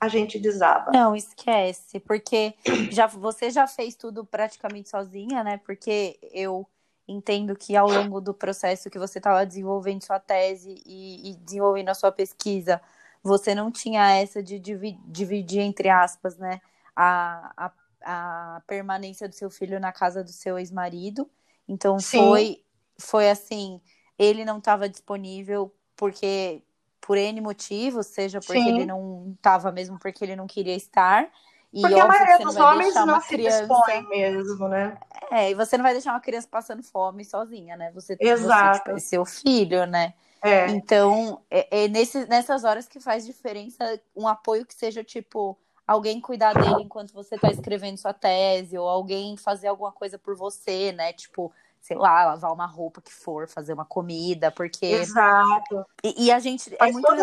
[0.06, 0.92] a gente desaba.
[0.92, 2.54] Não, esquece, porque
[2.92, 5.58] já você já fez tudo praticamente sozinha, né?
[5.58, 6.68] Porque eu
[7.08, 11.90] entendo que ao longo do processo que você estava desenvolvendo sua tese e, e, desenvolvendo
[11.90, 12.82] a sua pesquisa,
[13.24, 16.62] você não tinha essa de dividir, dividir entre aspas, né?
[16.96, 21.30] A, a, a, permanência do seu filho na casa do seu ex-marido.
[21.68, 22.18] Então Sim.
[22.18, 22.62] foi
[22.98, 23.82] foi assim,
[24.18, 26.64] ele não estava disponível porque
[27.06, 28.76] por N motivos, seja porque Sim.
[28.76, 31.30] ele não estava mesmo porque ele não queria estar.
[31.72, 33.60] E porque a maioria dos homens não se criança...
[33.60, 34.98] dispõe mesmo, né?
[35.32, 37.92] É, e você não vai deixar uma criança passando fome sozinha, né?
[37.94, 38.78] Você, Exato.
[38.78, 40.14] Você, tipo, é seu filho, né?
[40.42, 40.68] É.
[40.68, 46.20] Então, é, é nesse, nessas horas que faz diferença um apoio que seja, tipo, alguém
[46.20, 50.92] cuidar dele enquanto você está escrevendo sua tese, ou alguém fazer alguma coisa por você,
[50.92, 51.14] né?
[51.14, 51.52] Tipo,
[51.86, 54.88] sei lá, lavar uma roupa que for, fazer uma comida, porque.
[54.88, 55.86] Exato.
[56.04, 57.14] E, e a gente é Faz é muito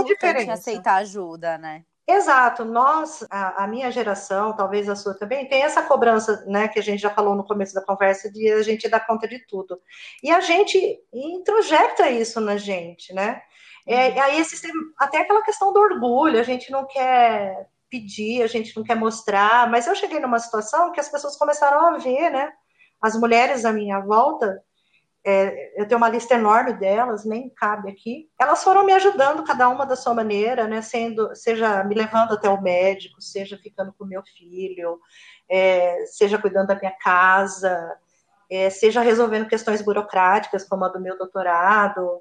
[0.40, 1.84] em aceitar ajuda, né?
[2.06, 6.78] Exato, nós, a, a, minha geração, talvez a sua também, tem essa cobrança, né, que
[6.78, 9.80] a gente já falou no começo da conversa, de a gente dar conta de tudo.
[10.22, 13.42] E a gente introjeta isso na gente, né?
[13.86, 14.22] É, uhum.
[14.22, 18.84] aí existe até aquela questão do orgulho, a gente não quer pedir, a gente não
[18.84, 22.52] quer mostrar, mas eu cheguei numa situação que as pessoas começaram a ver, né?
[23.02, 24.62] As mulheres à minha volta,
[25.24, 28.28] é, eu tenho uma lista enorme delas, nem cabe aqui.
[28.38, 30.82] Elas foram me ajudando, cada uma da sua maneira, né?
[30.82, 34.98] Sendo, seja me levando até o médico, seja ficando com meu filho,
[35.48, 37.96] é, seja cuidando da minha casa,
[38.50, 42.20] é, seja resolvendo questões burocráticas, como a do meu doutorado.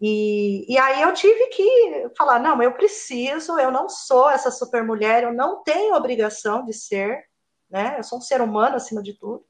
[0.00, 4.82] E, e aí eu tive que falar: não, eu preciso, eu não sou essa super
[4.82, 7.22] mulher, eu não tenho obrigação de ser,
[7.70, 7.96] né?
[7.98, 9.44] Eu sou um ser humano acima de tudo.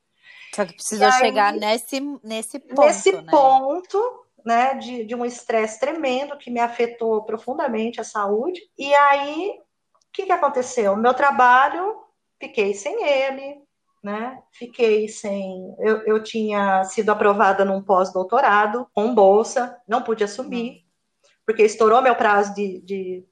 [0.54, 2.82] Só que precisou aí, chegar nesse, nesse ponto.
[2.82, 3.24] Nesse né?
[3.30, 8.60] ponto, né, de, de um estresse tremendo que me afetou profundamente a saúde.
[8.76, 10.96] E aí, o que, que aconteceu?
[10.96, 12.02] Meu trabalho,
[12.38, 13.62] fiquei sem ele,
[14.02, 14.42] né?
[14.50, 15.74] Fiquei sem.
[15.78, 21.30] Eu, eu tinha sido aprovada num pós-doutorado com bolsa, não pude assumir, uhum.
[21.46, 23.26] porque estourou meu prazo de, de,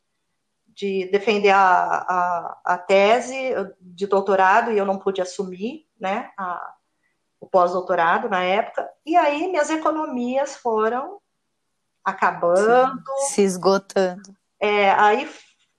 [0.68, 6.30] de defender a, a, a, tese de doutorado e eu não pude assumir, né?
[6.38, 6.74] A,
[7.40, 11.20] o pós-doutorado na época, e aí minhas economias foram
[12.04, 12.98] acabando.
[13.16, 14.36] Sim, se esgotando.
[14.60, 15.30] É, aí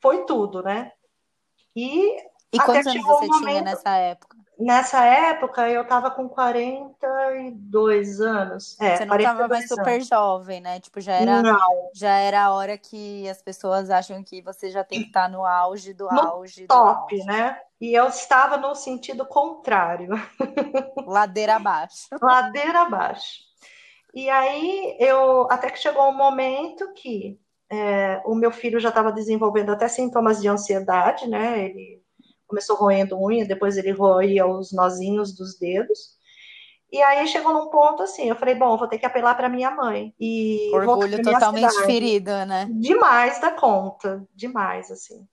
[0.02, 0.92] foi tudo, né?
[1.76, 2.18] E,
[2.52, 4.38] e quantos anos você um tinha nessa época?
[4.60, 8.78] Nessa época eu tava com 42 anos.
[8.82, 10.08] É, você não tava mais super anos.
[10.08, 10.82] jovem, né?
[10.82, 11.90] Tipo, já era, não.
[11.94, 15.30] já era a hora que as pessoas acham que você já tem que estar tá
[15.30, 16.68] no auge do no auge.
[16.68, 17.26] Top, do auge.
[17.26, 17.58] né?
[17.80, 20.10] E eu estava no sentido contrário.
[21.08, 22.10] Ladeira abaixo.
[22.22, 23.40] Ladeira abaixo.
[24.14, 29.12] E aí eu até que chegou um momento que é, o meu filho já estava
[29.12, 31.66] desenvolvendo até sintomas de ansiedade, né?
[31.66, 31.99] Ele
[32.50, 36.18] começou roendo unha, depois ele roía os nozinhos dos dedos.
[36.92, 39.70] E aí chegou num ponto assim, eu falei, bom, vou ter que apelar para minha
[39.70, 40.14] mãe.
[40.20, 41.86] E Orgulho totalmente cidade.
[41.86, 42.68] ferido, né?
[42.72, 45.26] Demais da conta, demais, assim.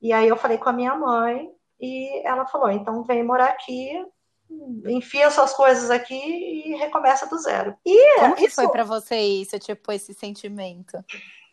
[0.00, 3.90] E aí eu falei com a minha mãe, e ela falou, então vem morar aqui,
[4.86, 7.74] enfia suas coisas aqui e recomeça do zero.
[7.84, 11.02] E Como que isso, foi para você isso, tipo, esse sentimento?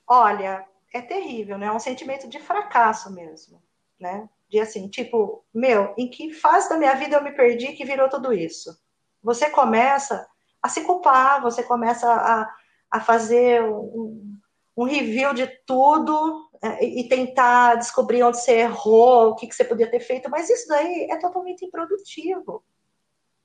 [0.09, 1.67] olha, é terrível, né?
[1.67, 3.61] É um sentimento de fracasso mesmo,
[3.99, 4.27] né?
[4.49, 8.09] De assim, tipo, meu, em que fase da minha vida eu me perdi que virou
[8.09, 8.77] tudo isso?
[9.21, 10.25] Você começa
[10.61, 12.55] a se culpar, você começa a,
[12.89, 14.37] a fazer um,
[14.75, 19.65] um review de tudo é, e tentar descobrir onde você errou, o que, que você
[19.65, 22.63] podia ter feito, mas isso daí é totalmente improdutivo,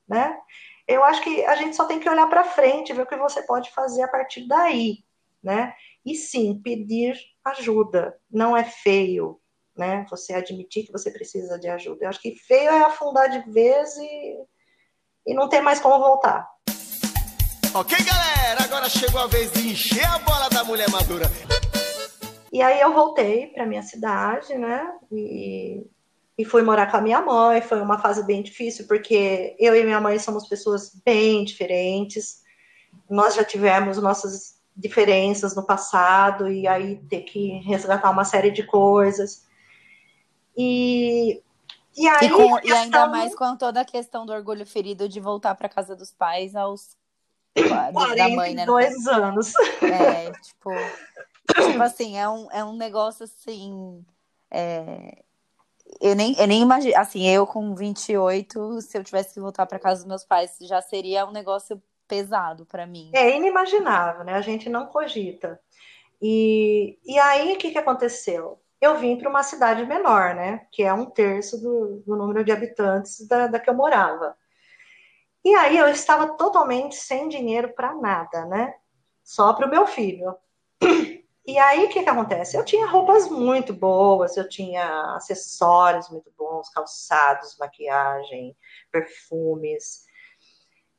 [0.08, 0.38] né?
[0.86, 3.42] Eu acho que a gente só tem que olhar para frente, ver o que você
[3.42, 5.04] pode fazer a partir daí,
[5.42, 5.74] né?
[6.04, 8.18] E sim, pedir ajuda.
[8.30, 9.40] Não é feio,
[9.76, 10.06] né?
[10.10, 12.04] Você admitir que você precisa de ajuda.
[12.04, 14.36] Eu acho que feio é afundar de vez e,
[15.26, 16.48] e não ter mais como voltar.
[17.74, 18.64] Ok, galera?
[18.64, 21.24] Agora chegou a vez de encher a bola da mulher madura.
[22.52, 24.86] E aí eu voltei para minha cidade, né?
[25.10, 25.82] E,
[26.36, 27.62] e fui morar com a minha mãe.
[27.62, 32.42] Foi uma fase bem difícil, porque eu e minha mãe somos pessoas bem diferentes.
[33.08, 38.64] Nós já tivemos nossas diferenças no passado, e aí ter que resgatar uma série de
[38.64, 39.46] coisas.
[40.56, 41.42] E,
[41.96, 42.26] e aí.
[42.26, 45.68] E, com- e ainda mais com toda a questão do orgulho ferido de voltar para
[45.68, 46.96] casa dos pais aos
[48.16, 48.64] da mãe, né?
[48.66, 49.52] no 42 anos.
[49.82, 50.70] É, tipo,
[51.64, 54.04] tipo assim, é um, é um negócio assim.
[54.50, 55.22] é,
[56.00, 56.96] eu nem, eu nem imagino.
[56.96, 60.80] Assim, eu com 28, se eu tivesse que voltar para casa dos meus pais, já
[60.80, 63.10] seria um negócio pesado para mim.
[63.14, 64.34] É inimaginável, né?
[64.34, 65.60] A gente não cogita.
[66.20, 68.58] E, e aí, o que, que aconteceu?
[68.82, 70.66] Eu vim para uma cidade menor, né?
[70.72, 74.36] Que é um terço do, do número de habitantes da, da que eu morava.
[75.44, 78.74] E aí eu estava totalmente sem dinheiro para nada, né?
[79.22, 80.36] Só para o meu filho.
[81.44, 82.56] E aí, o que, que acontece?
[82.56, 88.56] Eu tinha roupas muito boas, eu tinha acessórios muito bons, calçados, maquiagem,
[88.92, 90.04] perfumes.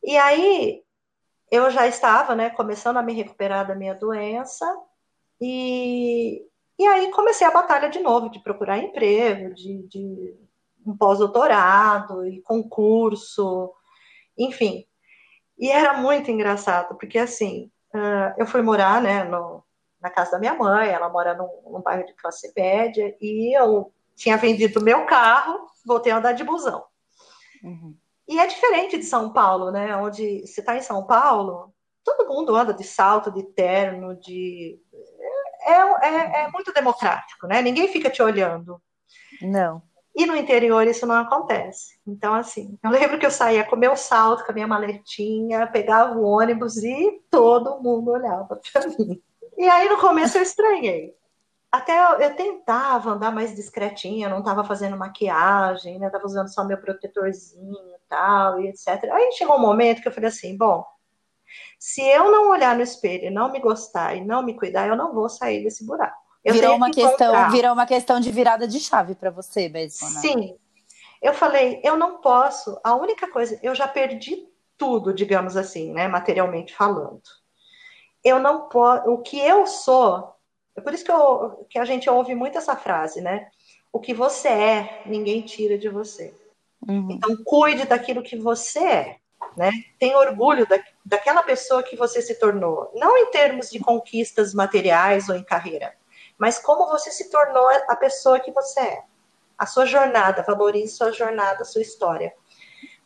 [0.04, 0.84] E aí,
[1.50, 4.66] eu já estava, né, começando a me recuperar da minha doença,
[5.40, 6.46] e,
[6.84, 10.36] e aí comecei a batalha de novo, de procurar emprego, de, de
[10.86, 13.72] um pós-doutorado e concurso,
[14.38, 14.86] enfim.
[15.58, 19.64] E era muito engraçado, porque assim, uh, eu fui morar, né, no,
[20.02, 23.94] na casa da minha mãe, ela mora num, num bairro de classe média, e eu
[24.16, 26.84] tinha vendido meu carro, voltei a andar de busão.
[27.64, 27.96] Uhum.
[28.28, 29.96] E é diferente de São Paulo, né?
[29.96, 34.80] Onde você está em São Paulo, todo mundo anda de salto, de terno, de.
[35.66, 37.62] É, é, é muito democrático, né?
[37.62, 38.82] Ninguém fica te olhando.
[39.42, 39.82] Não.
[40.16, 42.00] E no interior isso não acontece.
[42.06, 46.16] Então, assim, eu lembro que eu saía com meu salto, com a minha maletinha, pegava
[46.16, 49.22] o ônibus e todo mundo olhava para mim.
[49.58, 51.16] E aí no começo eu estranhei.
[51.72, 56.08] Até eu, eu tentava andar mais discretinha, não estava fazendo maquiagem, né?
[56.12, 59.06] Tava usando só meu protetorzinho e tal, e etc.
[59.12, 60.86] Aí chegou um momento que eu falei assim, bom,
[61.80, 64.96] se eu não olhar no espelho e não me gostar e não me cuidar, eu
[64.96, 66.18] não vou sair desse buraco.
[66.44, 69.70] Eu virou uma que questão, encontrar- virou uma questão de virada de chave para você
[69.70, 70.20] mesmo, né?
[70.20, 70.58] Sim.
[71.22, 72.78] Eu falei, eu não posso.
[72.84, 74.46] A única coisa, eu já perdi
[74.78, 77.22] tudo, digamos assim, né, materialmente falando.
[78.24, 79.10] Eu não posso.
[79.10, 80.34] O que eu sou.
[80.76, 83.48] É por isso que, eu, que a gente ouve muito essa frase, né?
[83.92, 86.34] O que você é, ninguém tira de você.
[86.86, 87.12] Uhum.
[87.12, 89.18] Então, cuide daquilo que você é,
[89.56, 89.72] né?
[90.00, 92.92] Tenha orgulho da, daquela pessoa que você se tornou.
[92.96, 95.94] Não em termos de conquistas materiais ou em carreira,
[96.38, 99.04] mas como você se tornou a pessoa que você é.
[99.58, 102.34] A sua jornada, valorize sua jornada, sua história.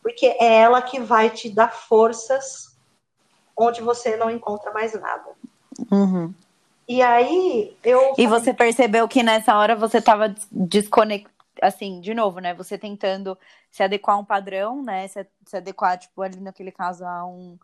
[0.01, 2.77] Porque é ela que vai te dar forças
[3.55, 5.35] onde você não encontra mais nada.
[5.91, 6.33] Uhum.
[6.87, 8.13] E aí, eu.
[8.17, 12.53] E você percebeu que nessa hora você estava desconectado, assim, de novo, né?
[12.53, 13.37] Você tentando
[13.69, 15.07] se adequar a um padrão, né?
[15.07, 17.57] Se, se adequar, tipo, ali naquele caso, a, um,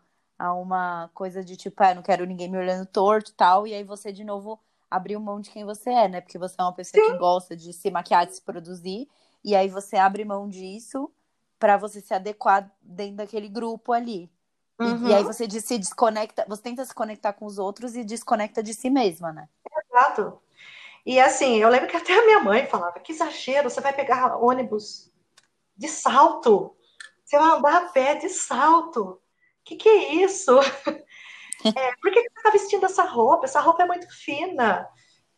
[0.44, 3.66] a uma coisa de tipo, ah, não quero ninguém me olhando torto e tal.
[3.66, 6.20] E aí você, de novo, abriu mão de quem você é, né?
[6.20, 7.12] Porque você é uma pessoa Sim.
[7.12, 9.08] que gosta de se maquiar, de se produzir.
[9.42, 11.10] E aí você abre mão disso
[11.58, 14.30] para você se adequar dentro daquele grupo ali.
[14.80, 15.08] E- Uhum.
[15.08, 18.62] E, aí você de- se desconecta, você tenta se conectar com os outros e desconecta
[18.62, 19.48] de si mesma, né?
[19.90, 20.40] Exato.
[21.06, 24.36] E assim, eu lembro que até a minha mãe falava: que exagero, você vai pegar
[24.36, 25.10] ônibus
[25.76, 26.74] de salto,
[27.24, 29.20] você vai andar a pé de salto.
[29.64, 30.58] Que que é isso?
[31.64, 33.46] É, por que você está vestindo essa roupa?
[33.46, 34.86] Essa roupa é muito fina.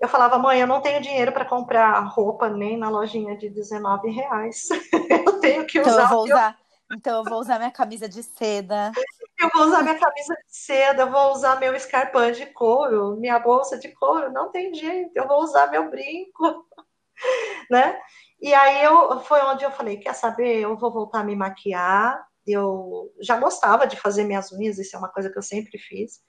[0.01, 4.11] Eu falava, mãe, eu não tenho dinheiro para comprar roupa nem na lojinha de 19
[4.11, 4.67] reais.
[5.25, 6.59] Eu tenho que Então usar, eu vou meu- usar,
[6.91, 8.93] então eu vou usar minha camisa de seda.
[9.39, 13.39] eu vou usar minha camisa de seda, eu vou usar meu escarpão de couro, minha
[13.39, 16.67] bolsa de couro, não tem jeito, eu vou usar meu brinco,
[17.71, 18.01] né?
[18.41, 20.61] E aí eu foi onde eu falei, quer saber?
[20.61, 24.99] Eu vou voltar a me maquiar, eu já gostava de fazer minhas unhas, isso é
[24.99, 26.23] uma coisa que eu sempre fiz.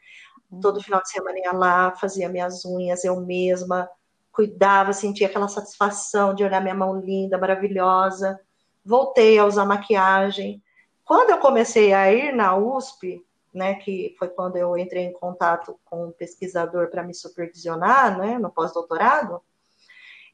[0.51, 0.59] Uhum.
[0.59, 3.89] Todo final de semana ia lá, fazia minhas unhas eu mesma,
[4.31, 8.39] cuidava, sentia aquela satisfação de olhar minha mão linda, maravilhosa.
[8.85, 10.61] Voltei a usar maquiagem.
[11.03, 15.79] Quando eu comecei a ir na USP, né, que foi quando eu entrei em contato
[15.85, 19.41] com um pesquisador para me supervisionar, né, no pós-doutorado,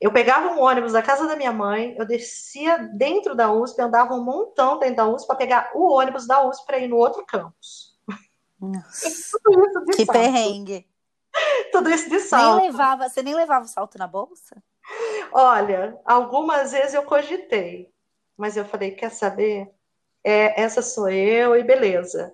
[0.03, 4.13] eu pegava um ônibus da casa da minha mãe, eu descia dentro da USP, andava
[4.13, 7.25] um montão dentro da USP para pegar o ônibus da USP para ir no outro
[7.25, 7.97] campus.
[9.95, 10.11] Que salto.
[10.11, 10.87] perrengue.
[11.71, 12.57] Tudo isso de salto.
[12.57, 14.61] Nem levava, você nem levava o salto na bolsa?
[15.31, 17.89] Olha, algumas vezes eu cogitei,
[18.37, 19.69] mas eu falei, quer saber?
[20.23, 22.33] É, essa sou eu e beleza.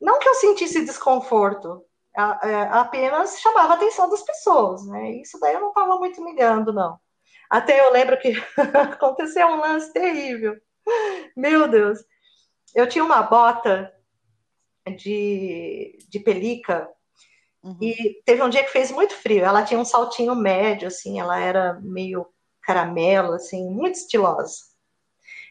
[0.00, 1.84] Não que eu sentisse desconforto,
[2.14, 5.12] apenas chamava a atenção das pessoas, né?
[5.12, 6.98] Isso daí eu não estava muito ligando, não.
[7.48, 8.32] Até eu lembro que
[8.94, 10.56] aconteceu um lance terrível.
[11.36, 11.98] Meu Deus.
[12.74, 13.92] Eu tinha uma bota
[14.96, 16.88] de, de pelica
[17.62, 17.76] uhum.
[17.80, 19.44] e teve um dia que fez muito frio.
[19.44, 22.26] Ela tinha um saltinho médio, assim, ela era meio
[22.62, 24.70] caramelo, assim, muito estilosa.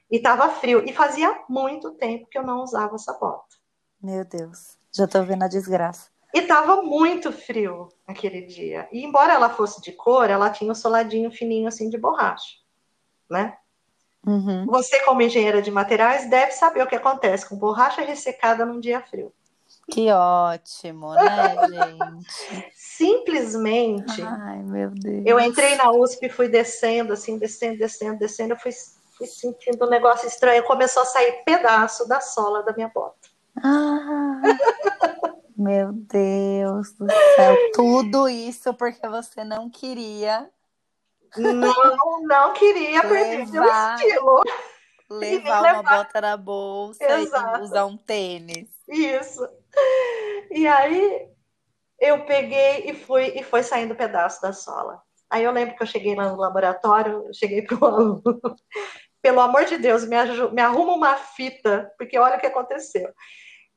[0.10, 0.84] E estava frio.
[0.88, 3.56] E fazia muito tempo que eu não usava essa bota.
[4.02, 6.10] Meu Deus, já estou vendo a desgraça.
[6.34, 8.88] E estava muito frio aquele dia.
[8.92, 12.58] E embora ela fosse de cor, ela tinha um soladinho fininho assim de borracha,
[13.30, 13.58] né?
[14.26, 14.66] Uhum.
[14.66, 19.02] Você, como engenheira de materiais, deve saber o que acontece com borracha ressecada num dia
[19.02, 19.34] frio.
[19.90, 22.72] Que ótimo, né, gente?
[22.76, 24.22] Simplesmente.
[24.22, 25.24] Ai, meu Deus.
[25.26, 28.54] Eu entrei na USP e fui descendo, assim, descendo, descendo, descendo.
[28.54, 28.72] Eu fui,
[29.18, 30.64] fui sentindo um negócio estranho.
[30.64, 33.30] Começou a sair pedaço da sola da minha bota.
[33.64, 34.42] Ah.
[35.60, 37.06] Meu Deus do
[37.36, 40.50] céu, tudo isso porque você não queria.
[41.36, 44.42] Não, não queria perder seu estilo.
[45.10, 47.60] Levar, levar uma bota na bolsa Exato.
[47.60, 48.70] e usar um tênis.
[48.88, 49.46] Isso.
[50.50, 51.28] E aí
[52.00, 55.02] eu peguei e fui e foi saindo pedaço da sola.
[55.30, 58.40] Aí eu lembro que eu cheguei lá no laboratório, cheguei pro aluno.
[59.22, 60.16] Pelo amor de Deus, me,
[60.54, 63.14] me arruma uma fita, porque olha o que aconteceu.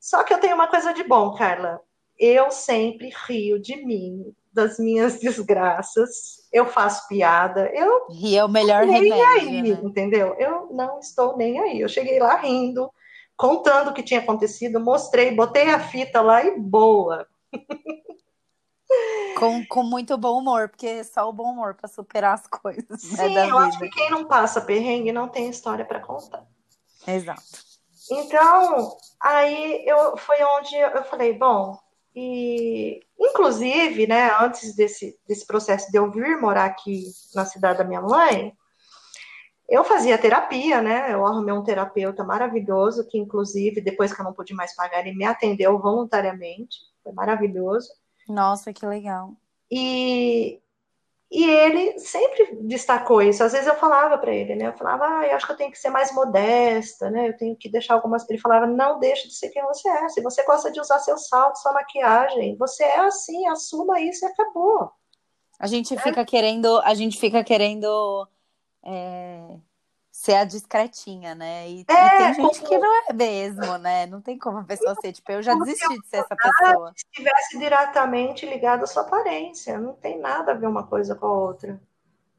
[0.02, 1.80] Só que eu tenho uma coisa de bom, Carla.
[2.18, 6.48] Eu sempre rio de mim, das minhas desgraças.
[6.52, 7.70] Eu faço piada.
[7.72, 9.80] Eu e é o melhor nem remédio, aí, né?
[9.80, 10.34] entendeu?
[10.40, 11.80] Eu não estou nem aí.
[11.80, 12.90] Eu cheguei lá rindo,
[13.36, 17.28] contando o que tinha acontecido, mostrei, botei a fita lá e boa.
[19.38, 22.86] Com, com muito bom humor, porque é só o bom humor para superar as coisas.
[22.88, 26.46] Né, Sim, né, eu acho que quem não passa perrengue não tem história para contar.
[27.08, 27.71] Exato.
[28.10, 31.78] Então, aí eu foi onde eu falei, bom,
[32.14, 37.84] e inclusive, né, antes desse, desse processo de eu vir morar aqui na cidade da
[37.84, 38.54] minha mãe,
[39.68, 41.14] eu fazia terapia, né?
[41.14, 45.16] Eu arrumei um terapeuta maravilhoso, que inclusive, depois que eu não pude mais pagar, ele
[45.16, 46.78] me atendeu voluntariamente.
[47.02, 47.88] Foi maravilhoso.
[48.28, 49.32] Nossa, que legal.
[49.70, 50.60] E
[51.32, 53.42] e ele sempre destacou isso.
[53.42, 54.66] Às vezes eu falava para ele, né?
[54.66, 57.30] Eu falava, ah, eu acho que eu tenho que ser mais modesta, né?
[57.30, 58.28] Eu tenho que deixar algumas.
[58.28, 60.08] Ele falava, não deixe de ser quem você é.
[60.10, 64.28] Se você gosta de usar seu salto, sua maquiagem, você é assim, assuma isso e
[64.28, 64.92] acabou.
[65.58, 65.98] A gente é.
[65.98, 68.28] fica querendo, a gente fica querendo
[68.84, 69.56] é,
[70.22, 71.68] ser a discretinha, né?
[71.68, 72.68] E, é, e tem gente como...
[72.68, 74.06] que não é mesmo, né?
[74.06, 76.92] Não tem como a pessoa ser, tipo, eu já desisti de ser essa pessoa.
[76.94, 81.26] Se estivesse diretamente ligado à sua aparência, não tem nada a ver uma coisa com
[81.26, 81.82] a outra,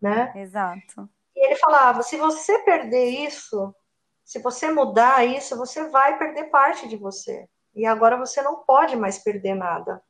[0.02, 0.32] né?
[0.34, 1.10] Exato.
[1.36, 3.76] E ele falava, se você perder isso,
[4.24, 7.50] se você mudar isso, você vai perder parte de você.
[7.76, 10.02] E agora você não pode mais perder nada,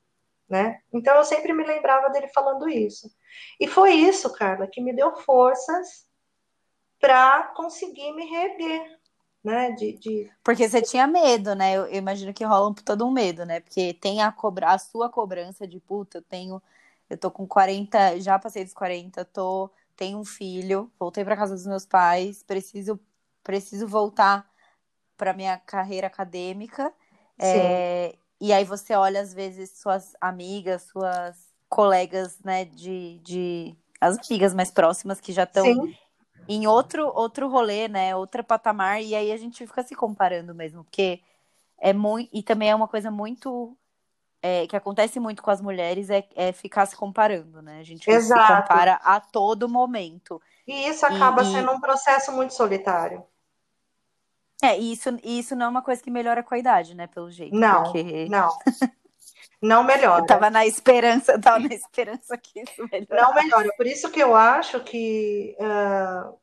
[0.48, 0.80] né?
[0.94, 3.10] Então eu sempre me lembrava dele falando isso.
[3.60, 6.13] E foi isso, Carla, que me deu forças
[7.04, 8.98] para conseguir me reerguer,
[9.44, 9.72] né?
[9.72, 11.74] De, de, Porque você tinha medo, né?
[11.74, 13.60] Eu, eu, imagino que rola um todo um medo, né?
[13.60, 14.70] Porque tem a, cobra...
[14.70, 16.64] a sua cobrança de puta, eu tenho.
[17.10, 21.54] Eu tô com 40, já passei dos 40, tô, tenho um filho, voltei para casa
[21.54, 22.98] dos meus pais, preciso,
[23.44, 24.50] preciso voltar
[25.18, 26.92] para minha carreira acadêmica.
[27.38, 34.18] É, e aí você olha, às vezes, suas amigas, suas colegas, né, de, de as
[34.18, 35.66] amigas mais próximas que já estão
[36.48, 38.16] em outro outro rolê, né?
[38.16, 41.22] Outro patamar, e aí a gente fica se comparando mesmo, porque
[41.78, 42.30] é muito.
[42.34, 43.78] E também é uma coisa muito.
[44.46, 47.80] É, que acontece muito com as mulheres é, é, ficar se comparando, né?
[47.80, 48.42] A gente Exato.
[48.42, 50.42] se compara a todo momento.
[50.68, 53.24] E isso acaba e, sendo um processo muito solitário.
[54.62, 57.08] É, e isso, isso não é uma coisa que melhora com a idade, né?
[57.08, 57.56] Pelo jeito.
[57.56, 58.28] Não, porque...
[58.30, 58.50] não.
[59.64, 60.22] Não melhora.
[60.22, 63.22] Eu tava na esperança, tava na esperança que isso melhora.
[63.22, 63.70] Não melhora.
[63.78, 66.38] Por isso que eu acho que uh,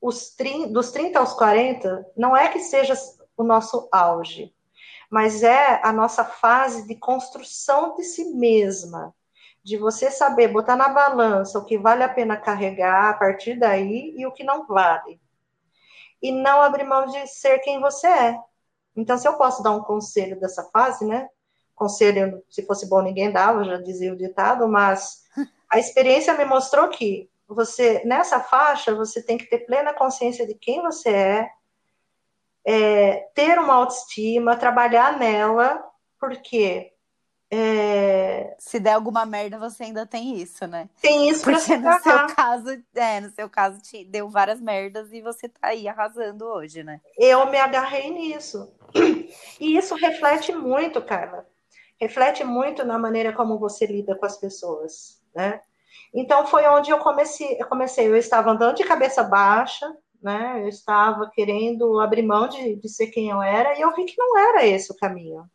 [0.00, 2.94] os 30, dos 30 aos 40, não é que seja
[3.36, 4.52] o nosso auge,
[5.08, 9.14] mas é a nossa fase de construção de si mesma,
[9.62, 14.14] de você saber botar na balança o que vale a pena carregar a partir daí
[14.16, 15.20] e o que não vale.
[16.20, 18.40] E não abrir mão de ser quem você é.
[18.96, 21.28] Então, se eu posso dar um conselho dessa fase, né?
[21.78, 25.22] Conselho, se fosse bom, ninguém dava, já dizia o ditado, mas
[25.70, 30.54] a experiência me mostrou que você, nessa faixa, você tem que ter plena consciência de
[30.54, 31.50] quem você é,
[32.66, 35.82] é ter uma autoestima, trabalhar nela,
[36.20, 36.92] porque
[37.50, 38.54] é...
[38.58, 40.88] Se der alguma merda, você ainda tem isso, né?
[41.00, 45.22] Tem isso Porque no seu caso, é, no seu caso, te deu várias merdas e
[45.22, 47.00] você tá aí arrasando hoje, né?
[47.16, 48.70] Eu me agarrei nisso.
[49.60, 51.46] E isso reflete muito, Carla.
[52.00, 55.60] Reflete muito na maneira como você lida com as pessoas, né?
[56.14, 60.62] Então foi onde eu comecei, eu comecei, eu estava andando de cabeça baixa, né?
[60.62, 64.16] Eu estava querendo abrir mão de, de ser quem eu era e eu vi que
[64.16, 65.48] não era esse o caminho.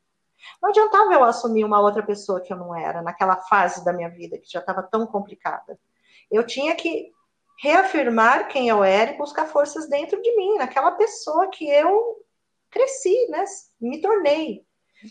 [0.62, 4.10] Não adiantava eu assumir uma outra pessoa que eu não era, naquela fase da minha
[4.10, 5.80] vida que já estava tão complicada.
[6.30, 7.12] Eu tinha que
[7.60, 12.18] reafirmar quem eu era e buscar forças dentro de mim, naquela pessoa que eu
[12.70, 13.44] cresci, né?
[13.80, 14.66] Me tornei.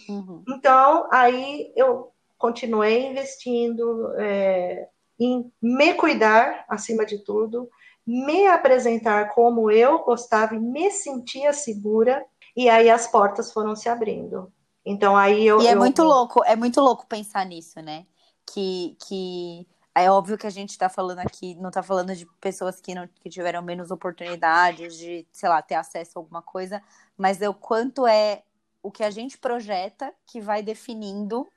[0.09, 0.43] Uhum.
[0.49, 4.88] Então, aí eu continuei investindo é,
[5.18, 7.70] em me cuidar, acima de tudo,
[8.07, 12.24] me apresentar como eu gostava e me sentia segura,
[12.57, 14.53] e aí as portas foram se abrindo.
[14.84, 15.61] Então aí eu.
[15.62, 15.78] E é eu...
[15.78, 18.05] muito louco, é muito louco pensar nisso, né?
[18.45, 22.80] Que, que é óbvio que a gente está falando aqui, não está falando de pessoas
[22.80, 26.82] que, não, que tiveram menos oportunidades de, sei lá, ter acesso a alguma coisa,
[27.16, 28.43] mas é o quanto é
[28.83, 31.49] o que a gente projeta que vai definindo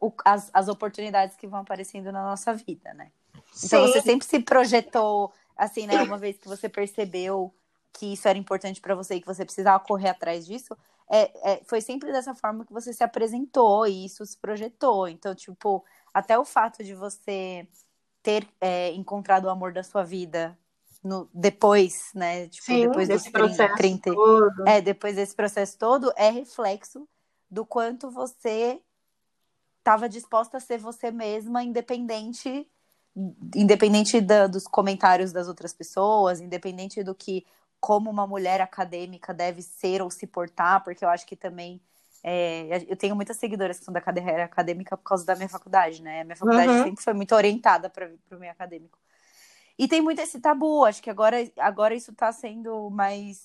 [0.00, 3.10] o, as, as oportunidades que vão aparecendo na nossa vida, né?
[3.64, 3.92] Então Sim.
[3.92, 6.02] você sempre se projetou, assim, né?
[6.02, 7.54] Uma vez que você percebeu
[7.92, 10.76] que isso era importante para você e que você precisava correr atrás disso,
[11.10, 15.08] é, é, foi sempre dessa forma que você se apresentou e isso se projetou.
[15.08, 17.66] Então, tipo, até o fato de você
[18.22, 20.56] ter é, encontrado o amor da sua vida
[21.02, 22.48] no, depois, né?
[22.48, 24.68] Tipo, Sim, depois dos 30, 30 todo.
[24.68, 27.08] É, depois desse processo todo, é reflexo
[27.50, 28.80] do quanto você
[29.78, 32.66] estava disposta a ser você mesma, independente
[33.56, 37.44] independente da, dos comentários das outras pessoas, independente do que
[37.80, 41.80] como uma mulher acadêmica deve ser ou se portar, porque eu acho que também
[42.22, 46.02] é, eu tenho muitas seguidoras que são da carreira acadêmica por causa da minha faculdade,
[46.02, 46.20] né?
[46.20, 46.84] A minha faculdade uhum.
[46.84, 48.98] sempre foi muito orientada para o meio acadêmico.
[49.80, 53.40] E tem muito esse tabu, acho que agora, agora isso está sendo mais.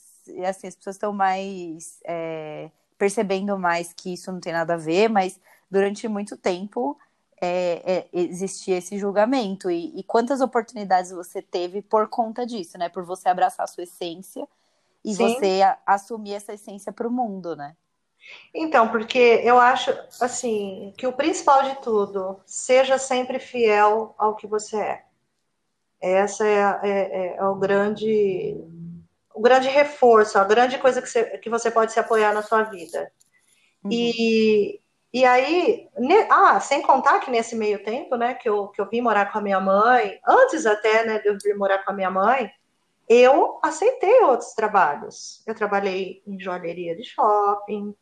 [0.45, 5.07] Assim, as pessoas estão mais é, percebendo mais que isso não tem nada a ver,
[5.07, 5.39] mas
[5.71, 6.99] durante muito tempo
[7.39, 12.89] é, é, existia esse julgamento e, e, quantas oportunidades você teve por conta disso, né?
[12.89, 14.45] Por você abraçar a sua essência
[15.05, 15.35] e Sim.
[15.35, 17.77] você a, assumir essa essência para o mundo, né?
[18.53, 24.45] Então, porque eu acho assim que o principal de tudo seja sempre fiel ao que
[24.45, 25.04] você é.
[26.01, 28.55] Essa é, é, é, é o grande
[29.35, 32.63] o grande reforço, a grande coisa que você, que você pode se apoiar na sua
[32.63, 33.11] vida.
[33.83, 33.91] Uhum.
[33.91, 34.79] E,
[35.13, 38.89] e aí, ne, ah, sem contar que nesse meio tempo, né, que eu, que eu
[38.89, 41.93] vim morar com a minha mãe, antes até, né, de eu vir morar com a
[41.93, 42.49] minha mãe,
[43.09, 45.43] eu aceitei outros trabalhos.
[45.45, 47.93] Eu trabalhei em joalheria de shopping,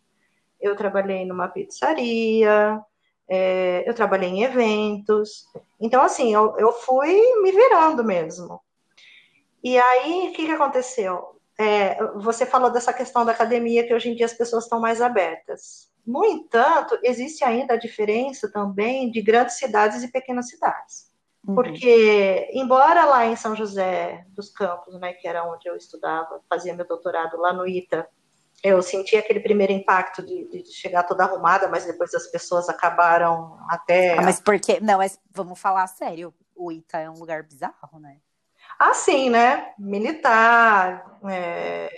[0.62, 2.80] eu trabalhei numa pizzaria,
[3.30, 5.46] é, eu trabalhei em eventos.
[5.80, 8.62] Então, assim, eu, eu fui me virando mesmo.
[9.64, 11.40] E aí, o que, que aconteceu?
[11.58, 15.02] É, você falou dessa questão da academia, que hoje em dia as pessoas estão mais
[15.02, 15.92] abertas.
[16.06, 21.10] No entanto, existe ainda a diferença também de grandes cidades e pequenas cidades.
[21.48, 21.56] Uhum.
[21.56, 26.74] Porque, embora lá em São José dos Campos, né, que era onde eu estudava, fazia
[26.74, 28.08] meu doutorado lá no ITA,
[28.64, 33.60] eu senti aquele primeiro impacto de, de chegar toda arrumada, mas depois as pessoas acabaram
[33.70, 34.18] até.
[34.18, 34.80] Ah, mas porque.
[34.80, 38.18] Não, mas vamos falar sério, o ITA é um lugar bizarro, né?
[38.80, 39.74] Ah, sim, né?
[39.78, 41.92] Militar, é,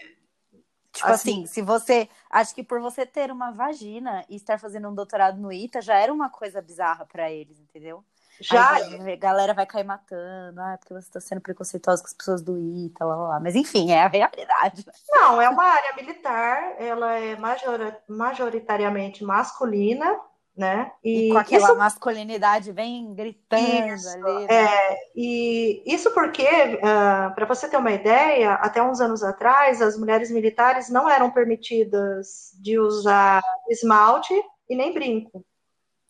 [0.96, 2.08] Tipo assim, assim, se você.
[2.30, 5.96] Acho que por você ter uma vagina e estar fazendo um doutorado no ITA já
[5.96, 8.04] era uma coisa bizarra para eles, entendeu?
[8.40, 8.76] Já.
[8.76, 12.42] Aí, a galera vai cair matando, ah, porque você está sendo preconceituosa com as pessoas
[12.42, 13.40] do ITA, lá, lá, lá.
[13.40, 14.86] Mas enfim, é a realidade.
[15.10, 20.20] Não, é uma área militar, ela é major, majoritariamente masculina,
[20.56, 20.92] né?
[21.04, 21.76] E, e com aquela isso...
[21.76, 24.48] masculinidade bem gritando isso, ali.
[24.48, 24.48] Né?
[24.50, 29.82] É, e isso porque, uh, ah, para você ter uma ideia, até uns anos atrás,
[29.82, 34.34] as mulheres militares não eram permitidas de usar esmalte
[34.70, 35.46] e nem brinco.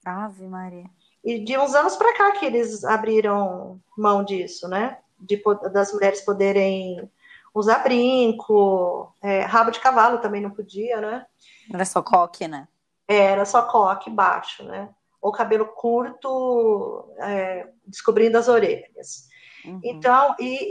[0.06, 0.86] Ave Maria.
[1.26, 5.00] E de uns anos para cá que eles abriram mão disso, né?
[5.20, 5.42] De,
[5.74, 7.10] das mulheres poderem
[7.54, 11.26] usar brinco, é, rabo de cavalo também não podia, né?
[11.74, 12.68] Era só coque, né?
[13.08, 14.90] É, era só coque baixo, né?
[15.20, 19.28] Ou cabelo curto, é, descobrindo as orelhas.
[19.66, 19.80] Uhum.
[19.84, 20.68] Então, e,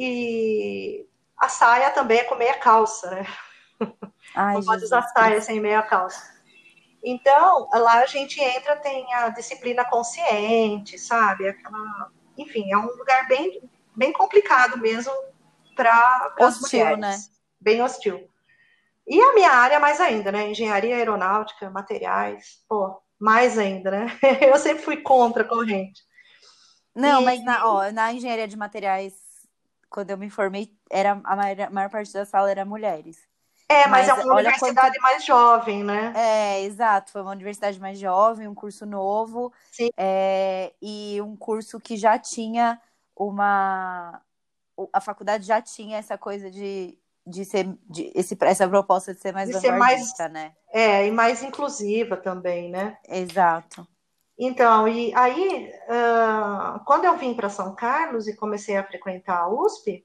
[1.01, 3.27] e, a saia também é com meia calça, né?
[4.37, 6.34] Ai, não pode usar saia sem meia calça.
[7.05, 11.47] Então, lá a gente entra, tem a disciplina consciente, sabe?
[11.47, 13.61] Aquela, enfim, é um lugar bem,
[13.95, 15.13] bem complicado mesmo
[15.77, 16.99] para as mulheres.
[16.99, 17.17] Né?
[17.61, 18.27] Bem hostil.
[19.07, 20.49] E a minha área mais ainda, né?
[20.49, 24.07] Engenharia aeronáutica, materiais, pô, mais ainda, né?
[24.41, 26.03] Eu sempre fui contra a corrente.
[26.95, 27.25] Não, e...
[27.25, 29.13] mas na, ó, na engenharia de materiais,
[29.91, 33.19] quando eu me formei, era, a maior, a maior parte da sala era mulheres.
[33.69, 35.03] É, mas, mas é uma universidade quanto...
[35.03, 36.13] mais jovem, né?
[36.15, 37.11] É, exato.
[37.11, 39.53] Foi uma universidade mais jovem, um curso novo.
[39.73, 39.89] Sim.
[39.97, 42.81] É, e um curso que já tinha
[43.17, 44.21] uma.
[44.93, 47.67] A faculdade já tinha essa coisa de, de ser.
[47.89, 50.53] De, esse, essa proposta de ser mais de ser mais, né?
[50.71, 52.99] É, e mais inclusiva também, né?
[53.09, 53.87] Exato.
[54.39, 59.49] Então, e aí, uh, quando eu vim para São Carlos e comecei a frequentar a
[59.49, 60.05] USP,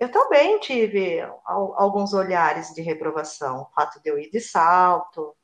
[0.00, 3.60] eu também tive alguns olhares de reprovação.
[3.60, 5.36] O fato de eu ir de salto,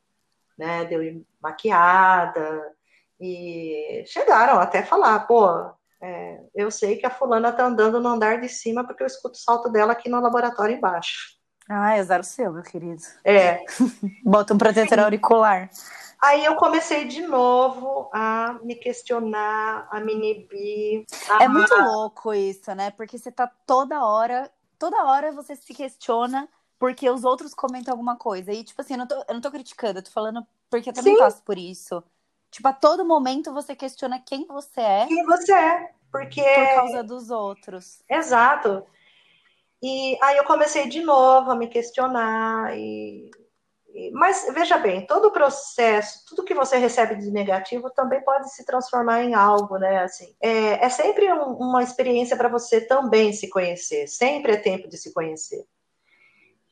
[0.56, 2.74] né, de eu ir maquiada,
[3.20, 5.46] e chegaram até a falar, pô,
[6.00, 9.34] é, eu sei que a fulana tá andando no andar de cima porque eu escuto
[9.34, 11.36] o salto dela aqui no laboratório embaixo.
[11.68, 13.02] Ah, é o seu, meu querido.
[13.24, 13.60] É.
[14.24, 15.68] Bota um protetor auricular.
[16.26, 21.04] Aí eu comecei de novo a me questionar, a me inibir.
[21.30, 21.44] A...
[21.44, 22.90] É muito louco isso, né?
[22.90, 26.48] Porque você tá toda hora, toda hora você se questiona
[26.80, 28.52] porque os outros comentam alguma coisa.
[28.52, 30.92] E, tipo assim, eu não tô, eu não tô criticando, eu tô falando porque eu
[30.92, 31.20] também Sim.
[31.20, 32.02] passo por isso.
[32.50, 35.06] Tipo, a todo momento você questiona quem você é.
[35.06, 35.90] Quem você é.
[36.10, 36.42] Porque...
[36.42, 38.02] Por causa dos outros.
[38.08, 38.84] Exato.
[39.80, 43.30] E aí eu comecei de novo a me questionar e
[44.12, 48.64] mas veja bem, todo o processo, tudo que você recebe de negativo também pode se
[48.64, 50.02] transformar em algo, né?
[50.02, 54.06] Assim, é, é sempre um, uma experiência para você também se conhecer.
[54.06, 55.66] Sempre é tempo de se conhecer.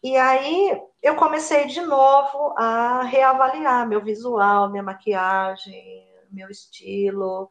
[0.03, 7.49] E aí eu comecei de novo a reavaliar meu visual, minha maquiagem, meu estilo.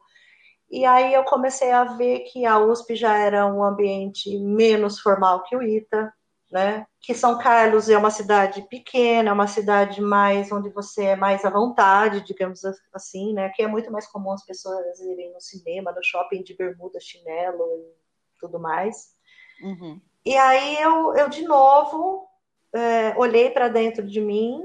[0.70, 5.42] E aí eu comecei a ver que a USP já era um ambiente menos formal
[5.42, 6.12] que o ITA,
[6.50, 6.86] né?
[7.00, 11.44] Que São Carlos é uma cidade pequena, é uma cidade mais onde você é mais
[11.44, 13.50] à vontade, digamos assim, né?
[13.50, 17.64] Que é muito mais comum as pessoas irem no cinema, no shopping de bermuda, chinelo
[17.76, 19.14] e tudo mais.
[19.62, 20.00] Uhum.
[20.24, 22.26] E aí eu, eu de novo
[22.72, 24.62] é, olhei para dentro de mim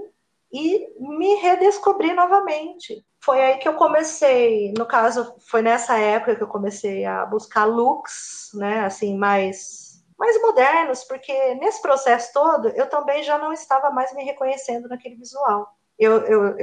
[0.51, 3.05] e me redescobri novamente.
[3.21, 7.65] Foi aí que eu comecei, no caso, foi nessa época que eu comecei a buscar
[7.65, 9.88] looks, né, assim, mais
[10.19, 15.15] mais modernos, porque nesse processo todo eu também já não estava mais me reconhecendo naquele
[15.15, 15.73] visual.
[15.97, 16.17] Eu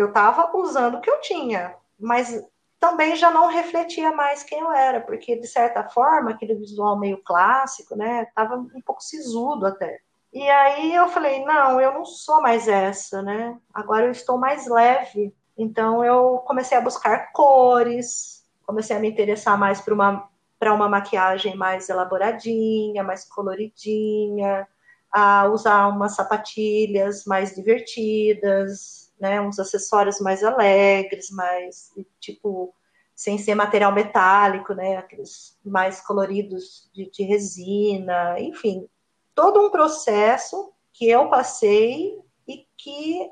[0.06, 2.44] estava eu, eu usando o que eu tinha, mas
[2.78, 7.22] também já não refletia mais quem eu era, porque de certa forma aquele visual meio
[7.24, 10.00] clássico, né, estava um pouco sisudo até.
[10.32, 13.56] E aí eu falei, não, eu não sou mais essa, né?
[13.72, 15.34] Agora eu estou mais leve.
[15.56, 20.28] Então eu comecei a buscar cores, comecei a me interessar mais por uma
[20.58, 24.66] para uma maquiagem mais elaboradinha, mais coloridinha,
[25.12, 32.74] a usar umas sapatilhas mais divertidas, né, uns acessórios mais alegres, mais tipo
[33.14, 38.86] sem ser material metálico, né, aqueles mais coloridos de, de resina, enfim,
[39.34, 43.30] todo um processo que eu passei e que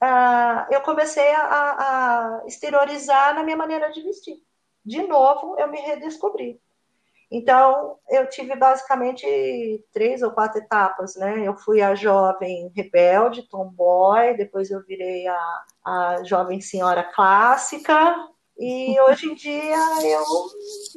[0.00, 4.40] uh, eu comecei a, a exteriorizar na minha maneira de vestir
[4.84, 6.60] de novo eu me redescobri.
[7.30, 9.24] Então, eu tive basicamente
[9.92, 11.46] três ou quatro etapas, né?
[11.46, 18.16] Eu fui a jovem rebelde, tomboy, depois eu virei a, a jovem senhora clássica,
[18.58, 20.24] e hoje em dia eu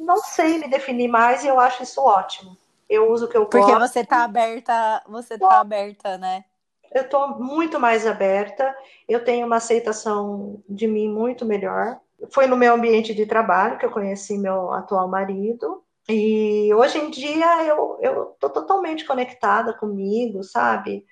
[0.00, 2.56] não sei me definir mais e eu acho isso ótimo.
[2.90, 3.70] Eu uso o que eu Porque gosto.
[3.70, 6.44] Porque você tá aberta, você tá aberta, né?
[6.92, 8.76] Eu tô muito mais aberta,
[9.08, 11.98] eu tenho uma aceitação de mim muito melhor.
[12.30, 15.82] Foi no meu ambiente de trabalho que eu conheci meu atual marido.
[16.08, 21.04] E hoje em dia eu, eu tô totalmente conectada comigo, sabe?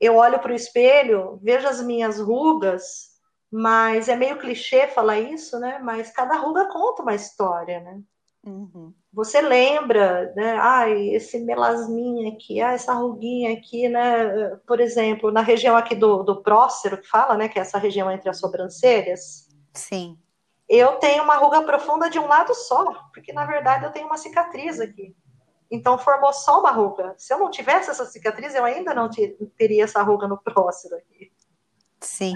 [0.00, 3.08] Eu olho para o espelho, vejo as minhas rugas,
[3.50, 5.78] mas é meio clichê falar isso, né?
[5.82, 8.00] Mas cada ruga conta uma história, né?
[8.46, 8.94] Uhum.
[9.12, 10.56] Você lembra, né?
[10.60, 14.56] Ai, esse melasminha aqui, ah, essa ruguinha aqui, né?
[14.66, 17.48] Por exemplo, na região aqui do, do prócero, que fala, né?
[17.48, 19.48] Que é essa região entre as sobrancelhas.
[19.72, 20.18] Sim
[20.68, 24.18] eu tenho uma ruga profunda de um lado só, porque na verdade eu tenho uma
[24.18, 25.16] cicatriz aqui.
[25.70, 27.14] então formou só uma ruga.
[27.16, 29.08] Se eu não tivesse essa cicatriz, eu ainda não
[29.56, 31.32] teria essa ruga no próximo aqui.
[32.00, 32.34] Sim.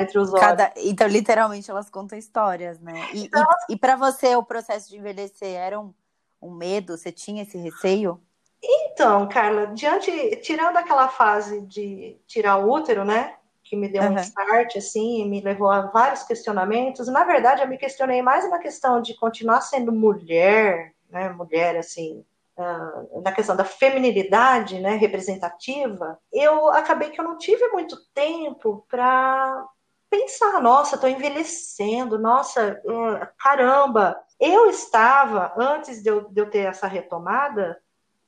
[0.00, 0.40] Entre os olhos.
[0.40, 0.72] Cada...
[0.76, 3.08] Então, literalmente, elas contam histórias, né?
[3.12, 5.92] E, então, e, e para você, o processo de envelhecer era um,
[6.40, 6.96] um medo?
[6.96, 8.20] Você tinha esse receio?
[8.62, 13.36] Então, Carla, diante, tirando aquela fase de tirar o útero, né?
[13.70, 14.14] Que me deu uhum.
[14.14, 17.06] um start, assim, me levou a vários questionamentos.
[17.06, 21.28] Na verdade, eu me questionei mais na questão de continuar sendo mulher, né?
[21.28, 22.24] Mulher, assim,
[22.58, 24.96] uh, na questão da feminilidade, né?
[24.96, 26.18] Representativa.
[26.32, 29.64] Eu acabei que eu não tive muito tempo para
[30.10, 34.20] pensar, nossa, estou envelhecendo, nossa, uh, caramba.
[34.40, 37.80] Eu estava, antes de eu, de eu ter essa retomada,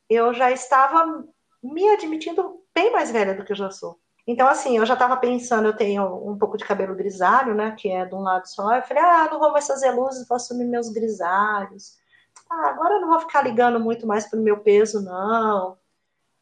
[0.09, 1.25] eu já estava
[1.61, 3.99] me admitindo bem mais velha do que eu já sou.
[4.27, 7.89] Então, assim, eu já estava pensando, eu tenho um pouco de cabelo grisalho, né, que
[7.91, 8.77] é de um lado só.
[8.77, 11.97] Eu falei, ah, não vou mais fazer luzes, vou assumir meus grisalhos.
[12.51, 15.79] Ah, agora eu não vou ficar ligando muito mais pro meu peso, não.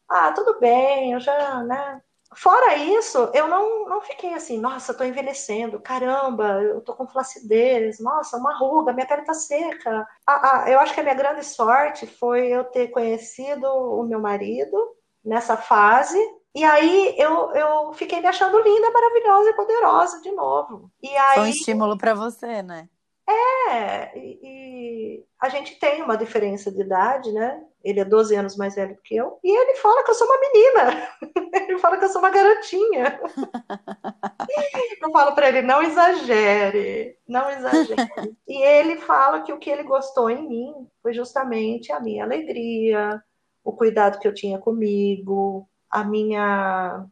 [0.09, 2.01] Ah, tudo bem, eu já, né,
[2.33, 7.99] Fora isso, eu não, não fiquei assim, nossa, tô envelhecendo, caramba, eu tô com flacidez,
[7.99, 10.07] nossa, uma ruga, minha pele tá seca.
[10.25, 14.21] Ah, ah, eu acho que a minha grande sorte foi eu ter conhecido o meu
[14.21, 14.77] marido
[15.23, 16.17] nessa fase,
[16.53, 20.91] e aí eu, eu fiquei me achando linda, maravilhosa e poderosa de novo.
[21.01, 22.89] E aí, foi um estímulo para você, né?
[23.29, 27.63] É, e, e, a gente tem uma diferença de idade, né?
[27.83, 30.39] Ele é 12 anos mais velho que eu, e ele fala que eu sou uma
[30.39, 31.09] menina.
[31.69, 33.19] ele fala que eu sou uma garotinha.
[35.01, 37.95] eu falo para ele, não exagere, não exagere.
[38.47, 43.23] e ele fala que o que ele gostou em mim foi justamente a minha alegria,
[43.63, 47.05] o cuidado que eu tinha comigo, a minha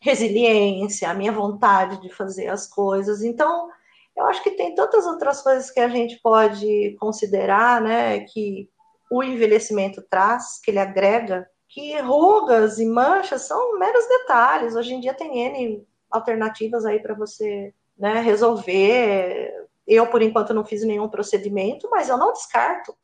[0.00, 3.22] resiliência, a minha vontade de fazer as coisas.
[3.22, 3.68] Então,
[4.16, 8.68] eu acho que tem tantas outras coisas que a gente pode considerar, né, que
[9.10, 14.74] o envelhecimento traz, que ele agrega, que rugas e manchas são meros detalhes.
[14.74, 19.52] Hoje em dia tem N alternativas aí para você né, resolver.
[19.86, 22.96] Eu, por enquanto, não fiz nenhum procedimento, mas eu não descarto.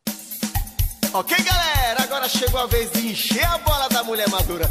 [1.15, 4.65] Ok, galera, agora chegou a vez de encher a bola da mulher madura.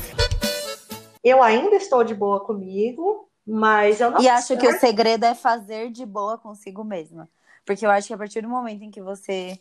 [1.23, 5.35] Eu ainda estou de boa comigo, mas eu não E acho que o segredo é
[5.35, 7.29] fazer de boa consigo mesma.
[7.65, 9.59] Porque eu acho que a partir do momento em que você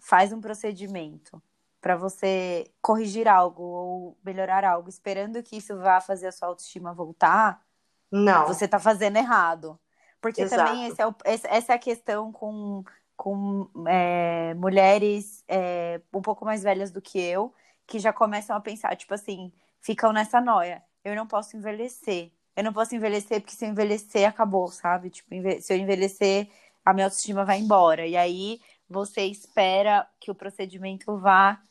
[0.00, 1.42] faz um procedimento
[1.80, 6.92] para você corrigir algo ou melhorar algo, esperando que isso vá fazer a sua autoestima
[6.92, 7.62] voltar,
[8.10, 8.46] não.
[8.46, 9.78] Você está fazendo errado.
[10.20, 10.64] Porque Exato.
[10.64, 12.82] também esse é o, essa é a questão com,
[13.16, 17.54] com é, mulheres é, um pouco mais velhas do que eu,
[17.86, 20.82] que já começam a pensar, tipo assim, ficam nessa noia.
[21.08, 25.10] Eu não posso envelhecer eu não posso envelhecer porque se eu envelhecer acabou, sabe?
[25.10, 25.28] Tipo,
[25.60, 26.48] se eu envelhecer,
[26.84, 28.04] a minha autoestima vai embora.
[28.04, 31.62] E aí você espera que o procedimento vá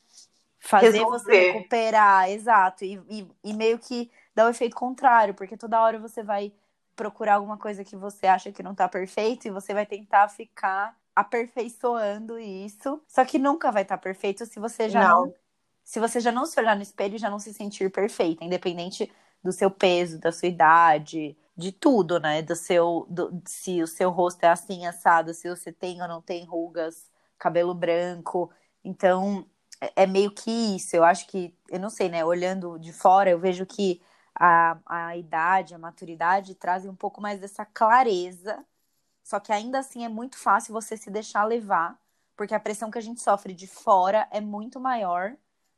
[0.57, 1.19] fazer Resolver.
[1.19, 2.85] você recuperar, exato.
[2.85, 6.53] E, e, e, meio que dá o efeito contrário, porque toda hora você vai
[6.95, 10.95] procurar alguma coisa que você acha que não tá perfeito e você vai tentar ficar
[11.13, 13.01] aperfeiçoando isso.
[13.09, 15.25] Só que nunca vai estar tá perfeito se você já não.
[15.25, 15.33] não.
[15.83, 19.11] se você já não se olhar no espelho e já não se sentir perfeita, independente
[19.43, 22.41] do seu peso, da sua idade, de tudo, né?
[22.41, 26.21] Do seu, do, se o seu rosto é assim assado, se você tem ou não
[26.21, 28.51] tem rugas, cabelo branco.
[28.83, 29.45] Então,
[29.81, 30.95] é, é meio que isso.
[30.95, 32.23] Eu acho que, eu não sei, né?
[32.25, 34.01] Olhando de fora, eu vejo que
[34.35, 38.63] a, a idade, a maturidade trazem um pouco mais dessa clareza.
[39.23, 41.99] Só que ainda assim é muito fácil você se deixar levar,
[42.35, 45.35] porque a pressão que a gente sofre de fora é muito maior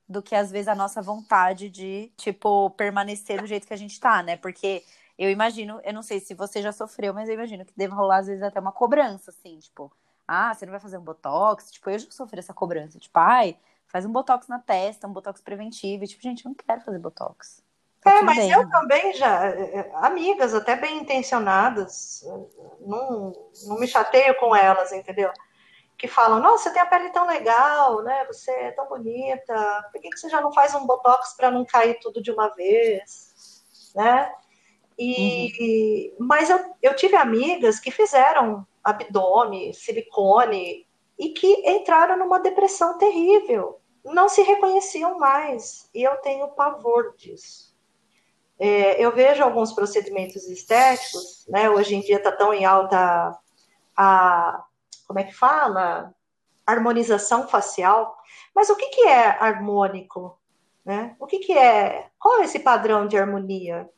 [0.09, 3.99] do que às vezes a nossa vontade de, tipo, permanecer do jeito que a gente
[3.99, 4.35] tá, né?
[4.35, 4.83] Porque
[5.17, 8.17] eu imagino, eu não sei se você já sofreu, mas eu imagino que deve rolar
[8.17, 9.91] às vezes até uma cobrança, assim, tipo,
[10.27, 11.71] ah, você não vai fazer um botox?
[11.71, 13.55] Tipo, eu já sofri essa cobrança, tipo, ai,
[13.87, 16.97] faz um botox na testa, um botox preventivo, e, tipo, gente, eu não quero fazer
[16.97, 17.61] botox.
[18.01, 18.51] Tá é, mas bem.
[18.51, 22.25] eu também já, eh, amigas até bem intencionadas,
[22.79, 23.33] não,
[23.67, 25.31] não me chateio com elas, entendeu?
[25.99, 28.25] Que falam, nossa, você tem a pele tão legal, né?
[28.27, 31.65] Você é tão bonita, por que, que você já não faz um botox para não
[31.65, 33.61] cair tudo de uma vez,
[33.93, 34.33] né?
[34.97, 36.25] E, uhum.
[36.25, 40.87] Mas eu, eu tive amigas que fizeram abdômen, silicone,
[41.17, 47.75] e que entraram numa depressão terrível, não se reconheciam mais, e eu tenho pavor disso.
[48.57, 51.69] É, eu vejo alguns procedimentos estéticos, né?
[51.69, 53.37] Hoje em dia está tão em alta
[53.97, 54.63] a
[55.09, 56.13] como é que fala?
[56.67, 58.15] Harmonização facial.
[58.55, 60.39] Mas o que, que é harmônico?
[60.85, 61.15] Né?
[61.19, 62.11] O que, que é?
[62.19, 63.89] Qual é esse padrão de harmonia?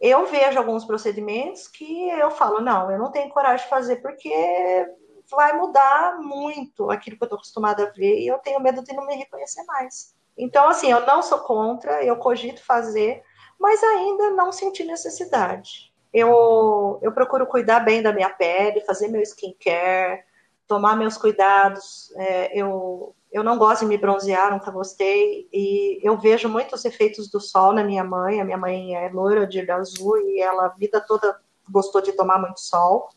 [0.00, 4.28] Eu vejo alguns procedimentos que eu falo, não, eu não tenho coragem de fazer porque
[5.30, 8.92] vai mudar muito aquilo que eu estou acostumada a ver e eu tenho medo de
[8.92, 10.16] não me reconhecer mais.
[10.36, 13.22] Então, assim, eu não sou contra, eu cogito fazer,
[13.58, 15.93] mas ainda não senti necessidade.
[16.14, 20.22] Eu, eu procuro cuidar bem da minha pele, fazer meu skincare,
[20.68, 22.12] tomar meus cuidados.
[22.16, 25.48] É, eu, eu não gosto de me bronzear, nunca gostei.
[25.52, 28.40] E eu vejo muitos efeitos do sol na minha mãe.
[28.40, 31.36] A minha mãe é loira de olho azul e ela a vida toda
[31.68, 33.08] gostou de tomar muito sol.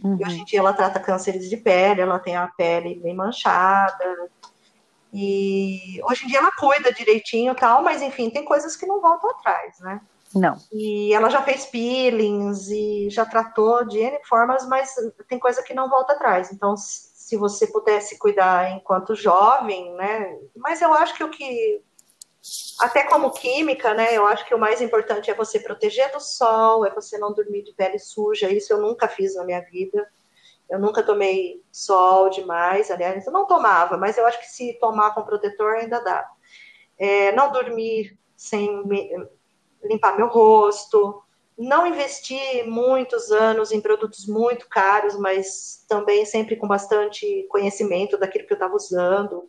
[0.00, 0.16] Uhum.
[0.20, 4.30] E hoje em dia ela trata cânceres de pele, ela tem a pele bem manchada.
[5.12, 9.28] E hoje em dia ela cuida direitinho tal, mas enfim, tem coisas que não voltam
[9.30, 10.00] atrás, né?
[10.34, 10.56] Não.
[10.72, 14.94] E ela já fez peelings e já tratou de N formas, mas
[15.26, 16.52] tem coisa que não volta atrás.
[16.52, 20.38] Então, se você pudesse cuidar enquanto jovem, né?
[20.56, 21.82] Mas eu acho que o que
[22.78, 24.16] até como química, né?
[24.16, 27.62] Eu acho que o mais importante é você proteger do sol, é você não dormir
[27.62, 28.50] de pele suja.
[28.50, 30.08] Isso eu nunca fiz na minha vida.
[30.70, 35.14] Eu nunca tomei sol demais, aliás, eu não tomava, mas eu acho que se tomar
[35.14, 36.30] com protetor ainda dá.
[36.98, 38.82] É, não dormir sem
[39.82, 41.22] limpar meu rosto,
[41.58, 48.46] não investir muitos anos em produtos muito caros, mas também sempre com bastante conhecimento daquilo
[48.46, 49.48] que eu estava usando.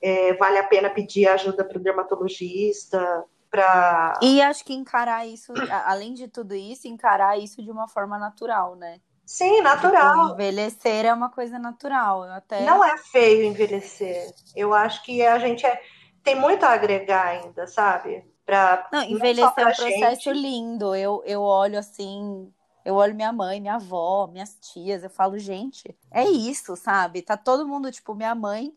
[0.00, 4.18] É, vale a pena pedir ajuda para o dermatologista, para.
[4.22, 5.52] E acho que encarar isso,
[5.84, 8.98] além de tudo isso, encarar isso de uma forma natural, né?
[9.26, 10.30] Sim, natural.
[10.30, 12.22] Tipo, envelhecer é uma coisa natural.
[12.24, 12.64] Até...
[12.64, 14.32] Não é feio envelhecer.
[14.56, 15.80] Eu acho que a gente é...
[16.22, 18.24] tem muito a agregar ainda, sabe?
[18.44, 20.32] Pra, não, envelhecer não é um processo gente.
[20.32, 20.94] lindo.
[20.94, 22.52] Eu, eu olho assim,
[22.84, 27.22] eu olho minha mãe, minha avó, minhas tias, eu falo, gente, é isso, sabe?
[27.22, 28.74] Tá todo mundo, tipo, minha mãe,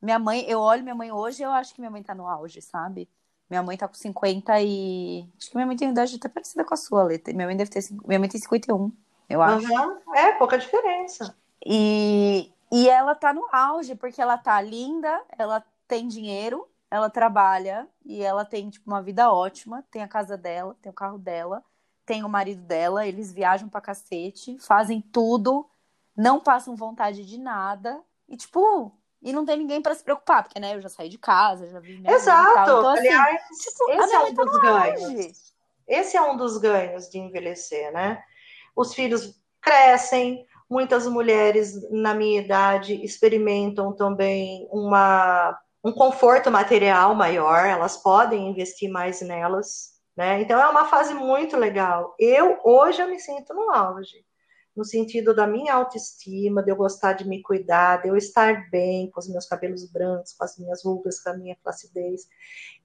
[0.00, 2.62] minha mãe, eu olho minha mãe hoje, eu acho que minha mãe tá no auge,
[2.62, 3.08] sabe?
[3.50, 5.26] Minha mãe tá com 50 e.
[5.38, 7.32] Acho que minha mãe tem idade até parecida com a sua, Letra.
[7.32, 7.82] Minha mãe deve ter.
[8.06, 8.92] Minha mãe tem 51,
[9.28, 9.66] eu acho.
[9.66, 10.14] Uhum.
[10.14, 11.34] É, pouca diferença.
[11.64, 17.88] E, e ela tá no auge, porque ela tá linda, ela tem dinheiro, ela trabalha
[18.04, 21.62] e ela tem tipo uma vida ótima, tem a casa dela, tem o carro dela,
[22.06, 25.68] tem o marido dela, eles viajam pra cacete, fazem tudo,
[26.16, 30.58] não passam vontade de nada e tipo, e não tem ninguém para se preocupar, porque
[30.58, 32.62] né, eu já saí de casa, já vi minha Exato.
[32.62, 35.54] Então, assim, Aliás, tipo, esse é um tá dos ganhos.
[35.86, 38.22] Esse é um dos ganhos de envelhecer, né?
[38.76, 45.58] Os filhos crescem, muitas mulheres na minha idade experimentam também uma
[45.88, 50.42] um conforto material maior, elas podem investir mais nelas, né?
[50.42, 52.14] Então é uma fase muito legal.
[52.18, 54.24] Eu hoje eu me sinto no auge,
[54.76, 59.10] no sentido da minha autoestima, de eu gostar de me cuidar, de eu estar bem
[59.10, 62.28] com os meus cabelos brancos, com as minhas rugas, com a minha flacidez.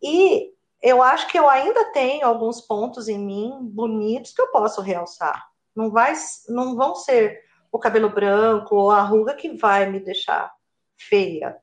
[0.02, 4.82] E eu acho que eu ainda tenho alguns pontos em mim bonitos que eu posso
[4.82, 5.46] realçar.
[5.76, 6.14] Não vai,
[6.48, 7.42] não vão ser
[7.72, 10.54] o cabelo branco ou a ruga que vai me deixar
[10.98, 11.63] feia.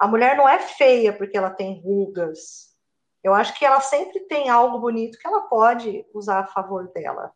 [0.00, 2.70] A mulher não é feia porque ela tem rugas.
[3.22, 7.30] Eu acho que ela sempre tem algo bonito que ela pode usar a favor dela.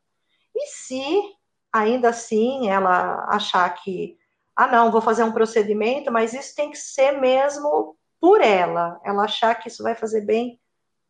[0.56, 1.22] E se
[1.70, 4.16] ainda assim ela achar que,
[4.56, 9.24] ah, não, vou fazer um procedimento, mas isso tem que ser mesmo por ela, ela
[9.24, 10.58] achar que isso vai fazer bem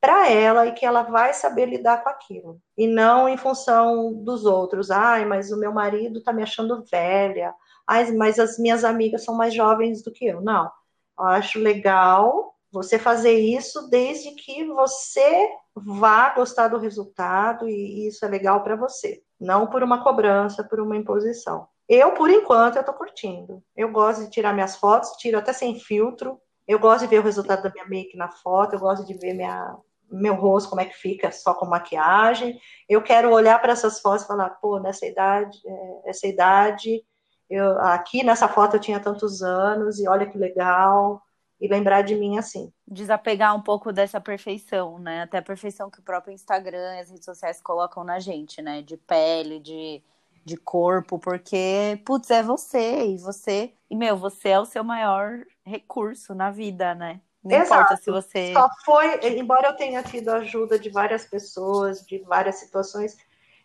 [0.01, 2.61] para ela e que ela vai saber lidar com aquilo.
[2.77, 4.91] E não em função dos outros.
[4.91, 7.55] Ai, mas o meu marido está me achando velha.
[7.87, 10.41] Ai, mas as minhas amigas são mais jovens do que eu.
[10.41, 10.71] Não.
[11.19, 18.25] Eu acho legal você fazer isso desde que você vá gostar do resultado e isso
[18.25, 21.69] é legal para você, não por uma cobrança, por uma imposição.
[21.89, 23.63] Eu, por enquanto, eu tô curtindo.
[23.77, 26.41] Eu gosto de tirar minhas fotos, tiro até sem filtro.
[26.67, 29.35] Eu gosto de ver o resultado da minha make na foto, eu gosto de ver
[29.35, 29.77] minha,
[30.11, 32.59] meu rosto, como é que fica só com maquiagem.
[32.89, 37.05] Eu quero olhar para essas fotos e falar, pô, nessa idade, é, essa idade
[37.49, 41.23] eu, aqui nessa foto eu tinha tantos anos e olha que legal
[41.61, 42.73] e lembrar de mim assim.
[42.87, 45.23] Desapegar um pouco dessa perfeição, né?
[45.23, 48.83] Até a perfeição que o próprio Instagram e as redes sociais colocam na gente, né?
[48.83, 50.03] De pele, de,
[50.45, 53.73] de corpo, porque, putz, é você e você.
[53.91, 57.21] E, meu, você é o seu maior recurso na vida, né?
[57.43, 57.75] Não Exato.
[57.75, 58.53] importa se você.
[58.55, 63.17] Só foi, embora eu tenha tido ajuda de várias pessoas, de várias situações,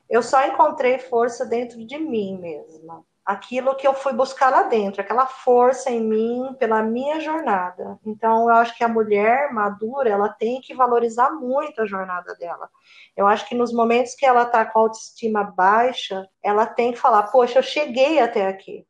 [0.10, 5.02] eu só encontrei força dentro de mim mesma aquilo que eu fui buscar lá dentro,
[5.02, 8.00] aquela força em mim pela minha jornada.
[8.04, 12.68] Então, eu acho que a mulher madura, ela tem que valorizar muito a jornada dela.
[13.16, 16.98] Eu acho que nos momentos que ela está com a autoestima baixa, ela tem que
[16.98, 18.84] falar: Poxa, eu cheguei até aqui.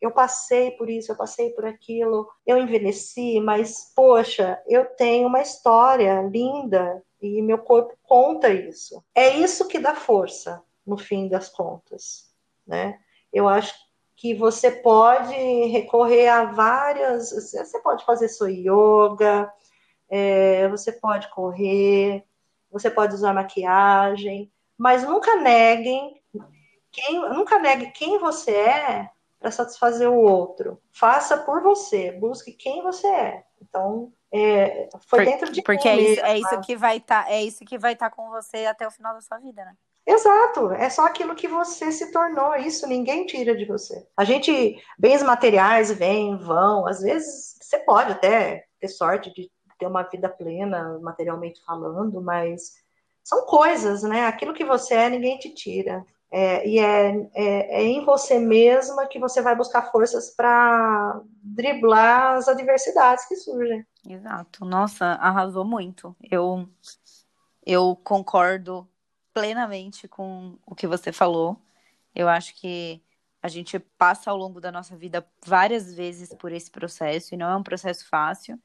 [0.00, 5.42] Eu passei por isso, eu passei por aquilo, eu envelheci, mas, poxa, eu tenho uma
[5.42, 9.04] história linda e meu corpo conta isso.
[9.14, 12.32] É isso que dá força, no fim das contas,
[12.66, 12.98] né?
[13.32, 13.74] Eu acho
[14.16, 15.34] que você pode
[15.66, 17.32] recorrer a várias.
[17.32, 19.52] Você pode fazer sua yoga,
[20.08, 22.24] é, você pode correr,
[22.70, 26.22] você pode usar maquiagem, mas nunca neguem
[26.90, 29.10] quem, nunca negue quem você é
[29.40, 30.80] para satisfazer o outro.
[30.92, 33.44] Faça por você, busque quem você é.
[33.60, 37.30] Então, é, foi Por- dentro de Porque mim é isso, é isso que vai estar,
[37.30, 39.74] é isso que vai estar com você até o final da sua vida, né?
[40.06, 44.04] Exato, é só aquilo que você se tornou, isso ninguém tira de você.
[44.16, 49.48] A gente, bens materiais vêm, vão, às vezes você pode até ter sorte de
[49.78, 52.72] ter uma vida plena, materialmente falando, mas
[53.22, 54.26] são coisas, né?
[54.26, 56.04] Aquilo que você é, ninguém te tira.
[56.30, 62.36] É, e é, é, é em você mesma que você vai buscar forças para driblar
[62.36, 63.86] as adversidades que surgem.
[64.08, 64.64] Exato.
[64.64, 66.16] Nossa, arrasou muito.
[66.30, 66.66] Eu
[67.64, 68.88] eu concordo
[69.32, 71.56] plenamente com o que você falou.
[72.14, 73.02] Eu acho que
[73.42, 77.50] a gente passa ao longo da nossa vida várias vezes por esse processo e não
[77.50, 78.58] é um processo fácil,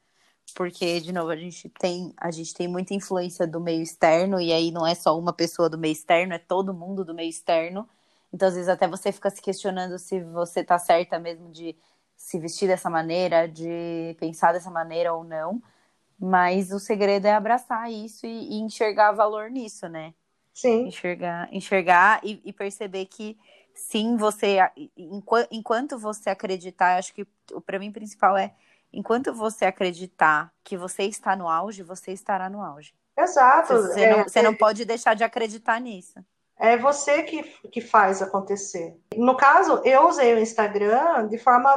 [0.54, 4.52] porque de novo a gente tem a gente tem muita influência do meio externo e
[4.52, 7.88] aí não é só uma pessoa do meio externo, é todo mundo do meio externo.
[8.32, 11.76] Então às vezes até você fica se questionando se você tá certa mesmo de
[12.16, 15.62] se vestir dessa maneira, de pensar dessa maneira ou não.
[16.18, 20.14] Mas o segredo é abraçar isso e, e enxergar valor nisso, né?
[20.60, 23.36] Sim, Enxergar, enxergar e, e perceber que
[23.74, 24.58] sim, você
[24.96, 28.54] enqu- enquanto você acreditar, acho que o para mim principal é
[28.92, 32.94] enquanto você acreditar que você está no auge, você estará no auge.
[33.16, 33.74] exato.
[33.74, 36.18] Você, É, não, você não pode deixar de acreditar nisso.
[36.58, 38.96] É você que, que faz acontecer.
[39.16, 41.70] No caso, eu usei o Instagram de forma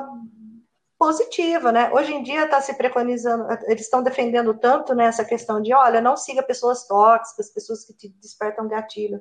[1.02, 1.92] positiva, né?
[1.92, 6.16] Hoje em dia está se preconizando, eles estão defendendo tanto nessa questão de, olha, não
[6.16, 9.20] siga pessoas tóxicas, pessoas que te despertam gatilho.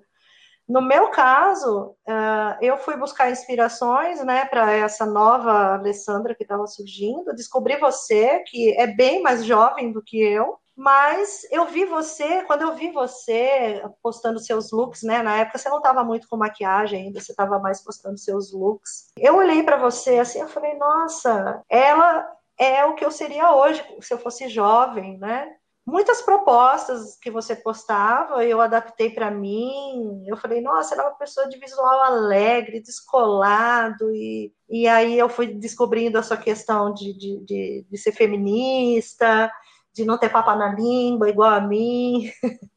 [0.68, 6.66] No meu caso, uh, eu fui buscar inspirações, né, para essa nova Alessandra que estava
[6.66, 7.35] surgindo.
[7.35, 12.62] Descobri você, que é bem mais jovem do que eu, mas eu vi você, quando
[12.62, 15.22] eu vi você postando seus looks, né?
[15.22, 19.12] Na época você não estava muito com maquiagem ainda, você estava mais postando seus looks.
[19.18, 22.26] Eu olhei para você assim, eu falei, nossa, ela
[22.59, 25.55] é o que eu seria hoje se eu fosse jovem, né?
[25.87, 30.24] Muitas propostas que você postava, eu adaptei para mim.
[30.26, 35.28] Eu falei, nossa, ela é uma pessoa de visual alegre, descolado, e, e aí eu
[35.28, 39.53] fui descobrindo a sua questão de, de, de, de ser feminista,
[39.93, 42.30] de não ter papa na língua igual a mim.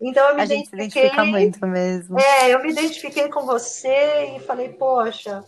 [0.00, 1.06] Então eu me A gente se identifiquei.
[1.06, 2.20] identifica muito mesmo.
[2.20, 5.42] É, eu me identifiquei com você e falei, poxa,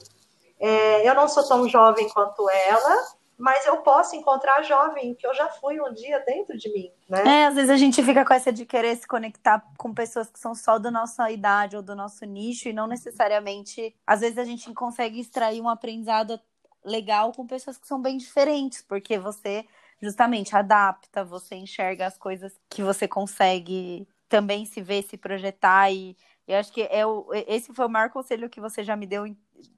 [0.59, 3.07] é, eu não sou tão jovem quanto ela,
[3.37, 7.23] mas eu posso encontrar jovem que eu já fui um dia dentro de mim, né?
[7.43, 10.39] É, às vezes a gente fica com essa de querer se conectar com pessoas que
[10.39, 13.95] são só da nossa idade ou do nosso nicho e não necessariamente.
[14.07, 16.41] Às vezes a gente consegue extrair um aprendizado
[16.85, 19.65] legal com pessoas que são bem diferentes, porque você
[20.01, 26.17] justamente adapta, você enxerga as coisas que você consegue também se ver, se projetar e
[26.47, 29.27] eu acho que é o, esse foi o maior conselho que você já me deu
[29.27, 29.37] em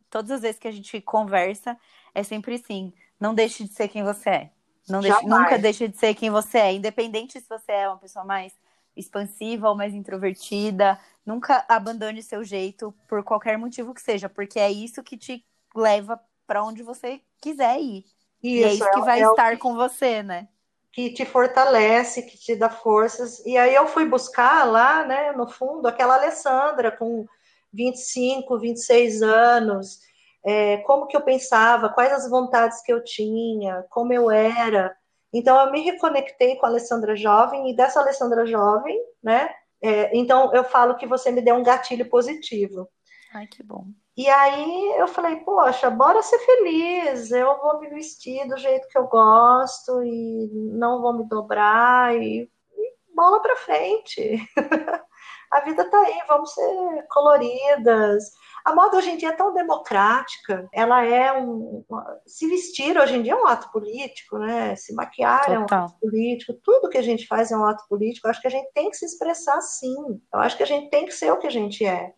[0.08, 1.76] todas as vezes que a gente conversa,
[2.14, 4.50] é sempre assim, não deixe de ser quem você é.
[4.88, 8.24] Não deixe, nunca deixe de ser quem você é, independente se você é uma pessoa
[8.24, 8.52] mais
[8.96, 14.70] expansiva ou mais introvertida, nunca abandone seu jeito por qualquer motivo que seja, porque é
[14.70, 15.44] isso que te
[15.74, 18.04] leva para onde você quiser ir.
[18.42, 20.48] E é isso que vai é estar com você, né?
[20.92, 23.44] que te fortalece, que te dá forças.
[23.46, 27.26] E aí eu fui buscar lá, né, no fundo, aquela Alessandra com
[27.72, 30.00] 25, 26 anos,
[30.44, 34.94] é, como que eu pensava, quais as vontades que eu tinha, como eu era.
[35.32, 39.48] Então eu me reconectei com a Alessandra jovem e dessa Alessandra jovem, né?
[39.82, 42.88] É, então eu falo que você me deu um gatilho positivo.
[43.32, 43.86] Ai, que bom.
[44.16, 48.98] E aí eu falei, poxa, bora ser feliz, eu vou me vestir do jeito que
[48.98, 54.36] eu gosto e não vou me dobrar e, e bola pra frente.
[55.50, 58.24] A vida tá aí, vamos ser coloridas.
[58.64, 61.84] A moda hoje em dia é tão democrática, ela é um.
[62.24, 64.76] Se vestir hoje em dia é um ato político, né?
[64.76, 65.86] Se maquiar é um Total.
[65.86, 68.26] ato político, tudo que a gente faz é um ato político.
[68.26, 69.94] Eu acho que a gente tem que se expressar assim.
[70.32, 72.12] Eu acho que a gente tem que ser o que a gente é.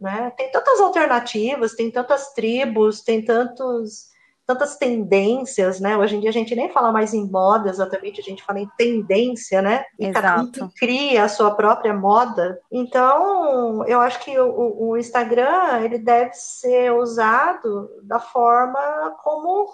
[0.00, 0.32] Né?
[0.36, 4.08] Tem tantas alternativas, tem tantas tribos, tem tantos,
[4.46, 5.96] tantas tendências, né?
[5.96, 8.68] Hoje em dia a gente nem fala mais em moda exatamente, a gente fala em
[8.76, 9.84] tendência, né?
[9.98, 10.72] E cada um Exato.
[10.76, 12.60] cria a sua própria moda.
[12.70, 19.68] Então, eu acho que o, o Instagram ele deve ser usado da forma como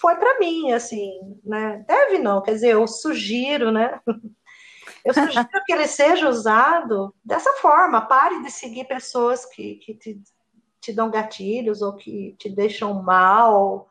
[0.00, 1.10] foi para mim, assim,
[1.44, 1.84] né?
[1.86, 4.00] Deve não, quer dizer, eu sugiro, né?
[5.08, 8.02] Eu sugiro que ele seja usado dessa forma.
[8.02, 10.22] Pare de seguir pessoas que, que te,
[10.80, 13.88] te dão gatilhos ou que te deixam mal.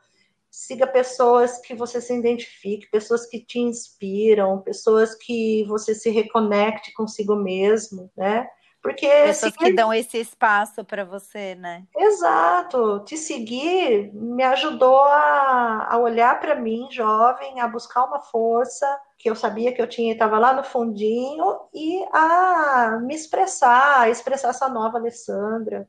[0.51, 6.93] siga pessoas que você se identifique, pessoas que te inspiram, pessoas que você se reconecte
[6.93, 8.47] consigo mesmo, né?
[8.87, 9.65] Porque pessoas seguir...
[9.65, 11.83] que dão esse espaço para você, né?
[11.93, 13.03] Exato.
[13.03, 19.29] Te seguir me ajudou a, a olhar para mim, jovem, a buscar uma força que
[19.29, 24.49] eu sabia que eu tinha, estava lá no fundinho, e a me expressar, a expressar
[24.49, 25.87] essa nova Alessandra.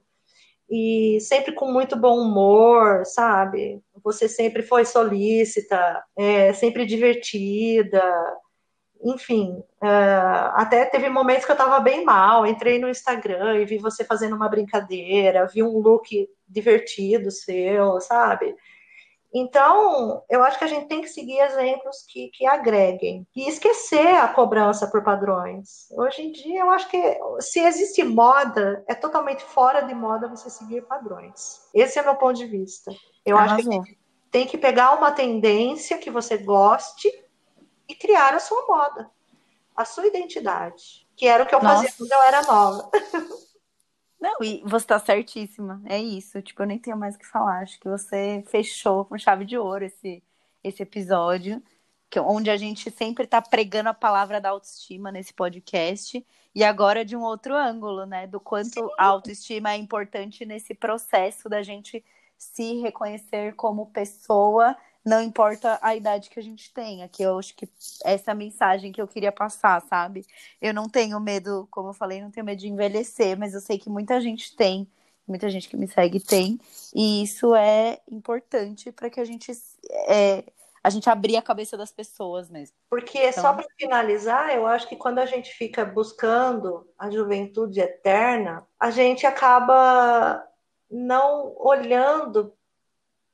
[0.68, 3.80] E sempre com muito bom humor, sabe?
[4.02, 8.02] Você sempre foi solícita, é, sempre divertida,
[9.02, 12.46] enfim, uh, até teve momentos que eu estava bem mal.
[12.46, 18.54] Entrei no Instagram e vi você fazendo uma brincadeira, vi um look divertido seu, sabe?
[19.32, 24.16] Então, eu acho que a gente tem que seguir exemplos que, que agreguem e esquecer
[24.16, 25.86] a cobrança por padrões.
[25.92, 30.48] Hoje em dia, eu acho que se existe moda, é totalmente fora de moda você
[30.48, 31.60] seguir padrões.
[31.74, 32.90] Esse é meu ponto de vista.
[33.24, 33.58] Eu Arrasou.
[33.58, 33.98] acho que
[34.30, 37.10] tem que pegar uma tendência que você goste
[37.88, 39.10] e criar a sua moda,
[39.74, 41.76] a sua identidade, que era o que eu Nossa.
[41.76, 42.90] fazia quando eu era nova.
[44.20, 45.80] Não, e você tá certíssima.
[45.86, 46.42] É isso.
[46.42, 47.62] Tipo, eu nem tenho mais o que falar.
[47.62, 50.22] Acho que você fechou com chave de ouro esse,
[50.62, 51.62] esse episódio,
[52.10, 56.26] que, onde a gente sempre tá pregando a palavra da autoestima nesse podcast.
[56.52, 58.26] E agora de um outro ângulo, né?
[58.26, 58.88] Do quanto Sim.
[58.98, 62.04] a autoestima é importante nesse processo da gente
[62.36, 64.76] se reconhecer como pessoa
[65.08, 67.68] não importa a idade que a gente tenha, que eu acho que
[68.04, 70.26] essa é a mensagem que eu queria passar, sabe?
[70.60, 73.78] Eu não tenho medo, como eu falei, não tenho medo de envelhecer, mas eu sei
[73.78, 74.86] que muita gente tem,
[75.26, 76.60] muita gente que me segue tem,
[76.94, 79.50] e isso é importante para que a gente
[80.06, 80.44] é,
[80.82, 82.76] a gente abrir a cabeça das pessoas mesmo.
[82.90, 83.42] Porque então...
[83.42, 88.90] só para finalizar, eu acho que quando a gente fica buscando a juventude eterna, a
[88.90, 90.44] gente acaba
[90.90, 92.54] não olhando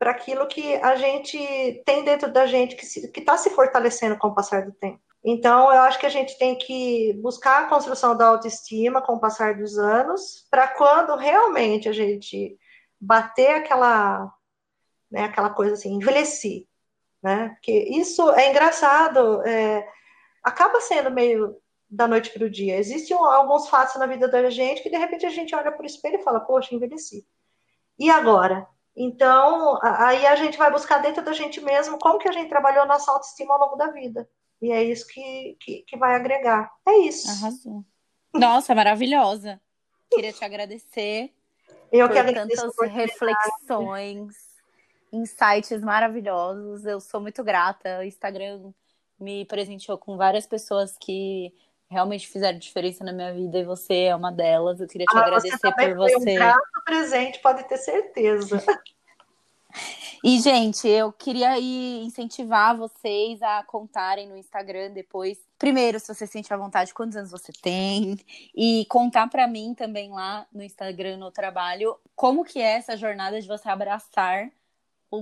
[0.05, 4.28] para aquilo que a gente tem dentro da gente, que está se, se fortalecendo com
[4.28, 5.00] o passar do tempo.
[5.24, 9.18] Então, eu acho que a gente tem que buscar a construção da autoestima com o
[9.18, 12.55] passar dos anos, para quando realmente a gente
[13.00, 14.30] bater aquela,
[15.11, 16.66] né, aquela coisa assim, envelhecer,
[17.22, 17.48] né?
[17.55, 19.88] Porque isso é engraçado, é,
[20.42, 21.57] acaba sendo meio
[21.88, 22.76] da noite para o dia.
[22.76, 25.86] Existem alguns fatos na vida da gente que de repente a gente olha para o
[25.86, 27.26] espelho e fala, poxa, envelheci.
[27.98, 28.68] E agora?
[28.97, 32.86] Então, aí a gente vai buscar dentro da gente mesmo como que a gente trabalhou
[32.86, 34.28] nossa autoestima ao longo da vida.
[34.62, 36.72] E é isso que, que, que vai agregar.
[36.86, 37.28] É isso.
[37.28, 37.84] Arrasou.
[38.32, 39.61] Nossa, maravilhosa.
[40.11, 41.32] Queria te agradecer.
[41.90, 44.34] Eu por que agradeço tantas reflexões,
[45.12, 46.84] insights maravilhosos.
[46.86, 47.99] Eu sou muito grata.
[47.99, 48.72] O Instagram
[49.18, 51.53] me presenteou com várias pessoas que
[51.95, 54.80] realmente fizeram diferença na minha vida e você é uma delas.
[54.80, 56.16] Eu queria te ah, agradecer você por você.
[56.16, 58.62] Um grato presente, pode ter certeza.
[60.22, 65.38] E, gente, eu queria incentivar vocês a contarem no Instagram depois.
[65.59, 68.16] Primeiro, se você sente à vontade, quantos anos você tem.
[68.55, 73.38] E contar para mim também lá no Instagram, no trabalho, como que é essa jornada
[73.38, 74.51] de você abraçar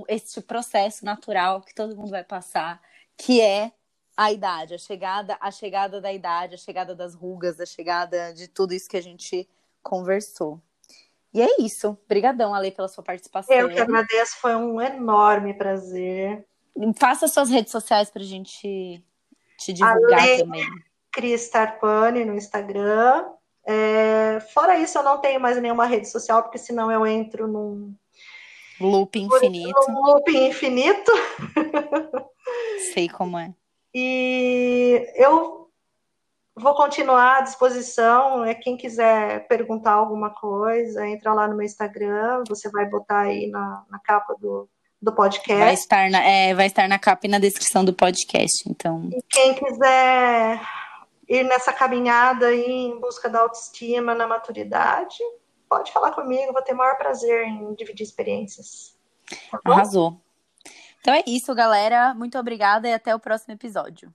[0.09, 2.81] esse processo natural que todo mundo vai passar,
[3.17, 3.73] que é
[4.17, 8.49] a idade, a chegada, a chegada da idade, a chegada das rugas, a chegada de
[8.49, 9.49] tudo isso que a gente
[9.83, 10.61] conversou.
[11.35, 11.99] E é isso.
[12.05, 13.55] Obrigadão, Ale, pela sua participação.
[13.57, 16.45] Eu que agradeço, foi um enorme prazer.
[16.97, 19.03] Faça suas redes sociais para a gente
[19.59, 20.67] te divulgar Ale também.
[21.11, 23.27] Cris Tarpani no Instagram.
[23.65, 24.41] É...
[24.53, 27.95] Fora isso, eu não tenho mais nenhuma rede social, porque senão eu entro num
[28.81, 29.81] loop infinito.
[29.89, 31.13] Num loop infinito.
[32.93, 33.55] Sei como é.
[33.95, 35.69] E eu
[36.55, 38.45] vou continuar à disposição.
[38.45, 42.45] É quem quiser perguntar alguma coisa, entra lá no meu Instagram.
[42.49, 44.69] Você vai botar aí na, na capa do,
[45.01, 45.65] do podcast.
[45.65, 48.69] Vai estar, na, é, vai estar na capa e na descrição do podcast.
[48.69, 49.11] Então.
[49.13, 50.61] E quem quiser
[51.29, 55.19] ir nessa caminhada aí em busca da autoestima, na maturidade,
[55.69, 56.53] pode falar comigo.
[56.53, 58.97] Vou ter o maior prazer em dividir experiências.
[59.51, 60.21] Tá Arrasou.
[61.03, 62.15] Então é isso, galera.
[62.15, 64.15] Muito obrigada e até o próximo episódio.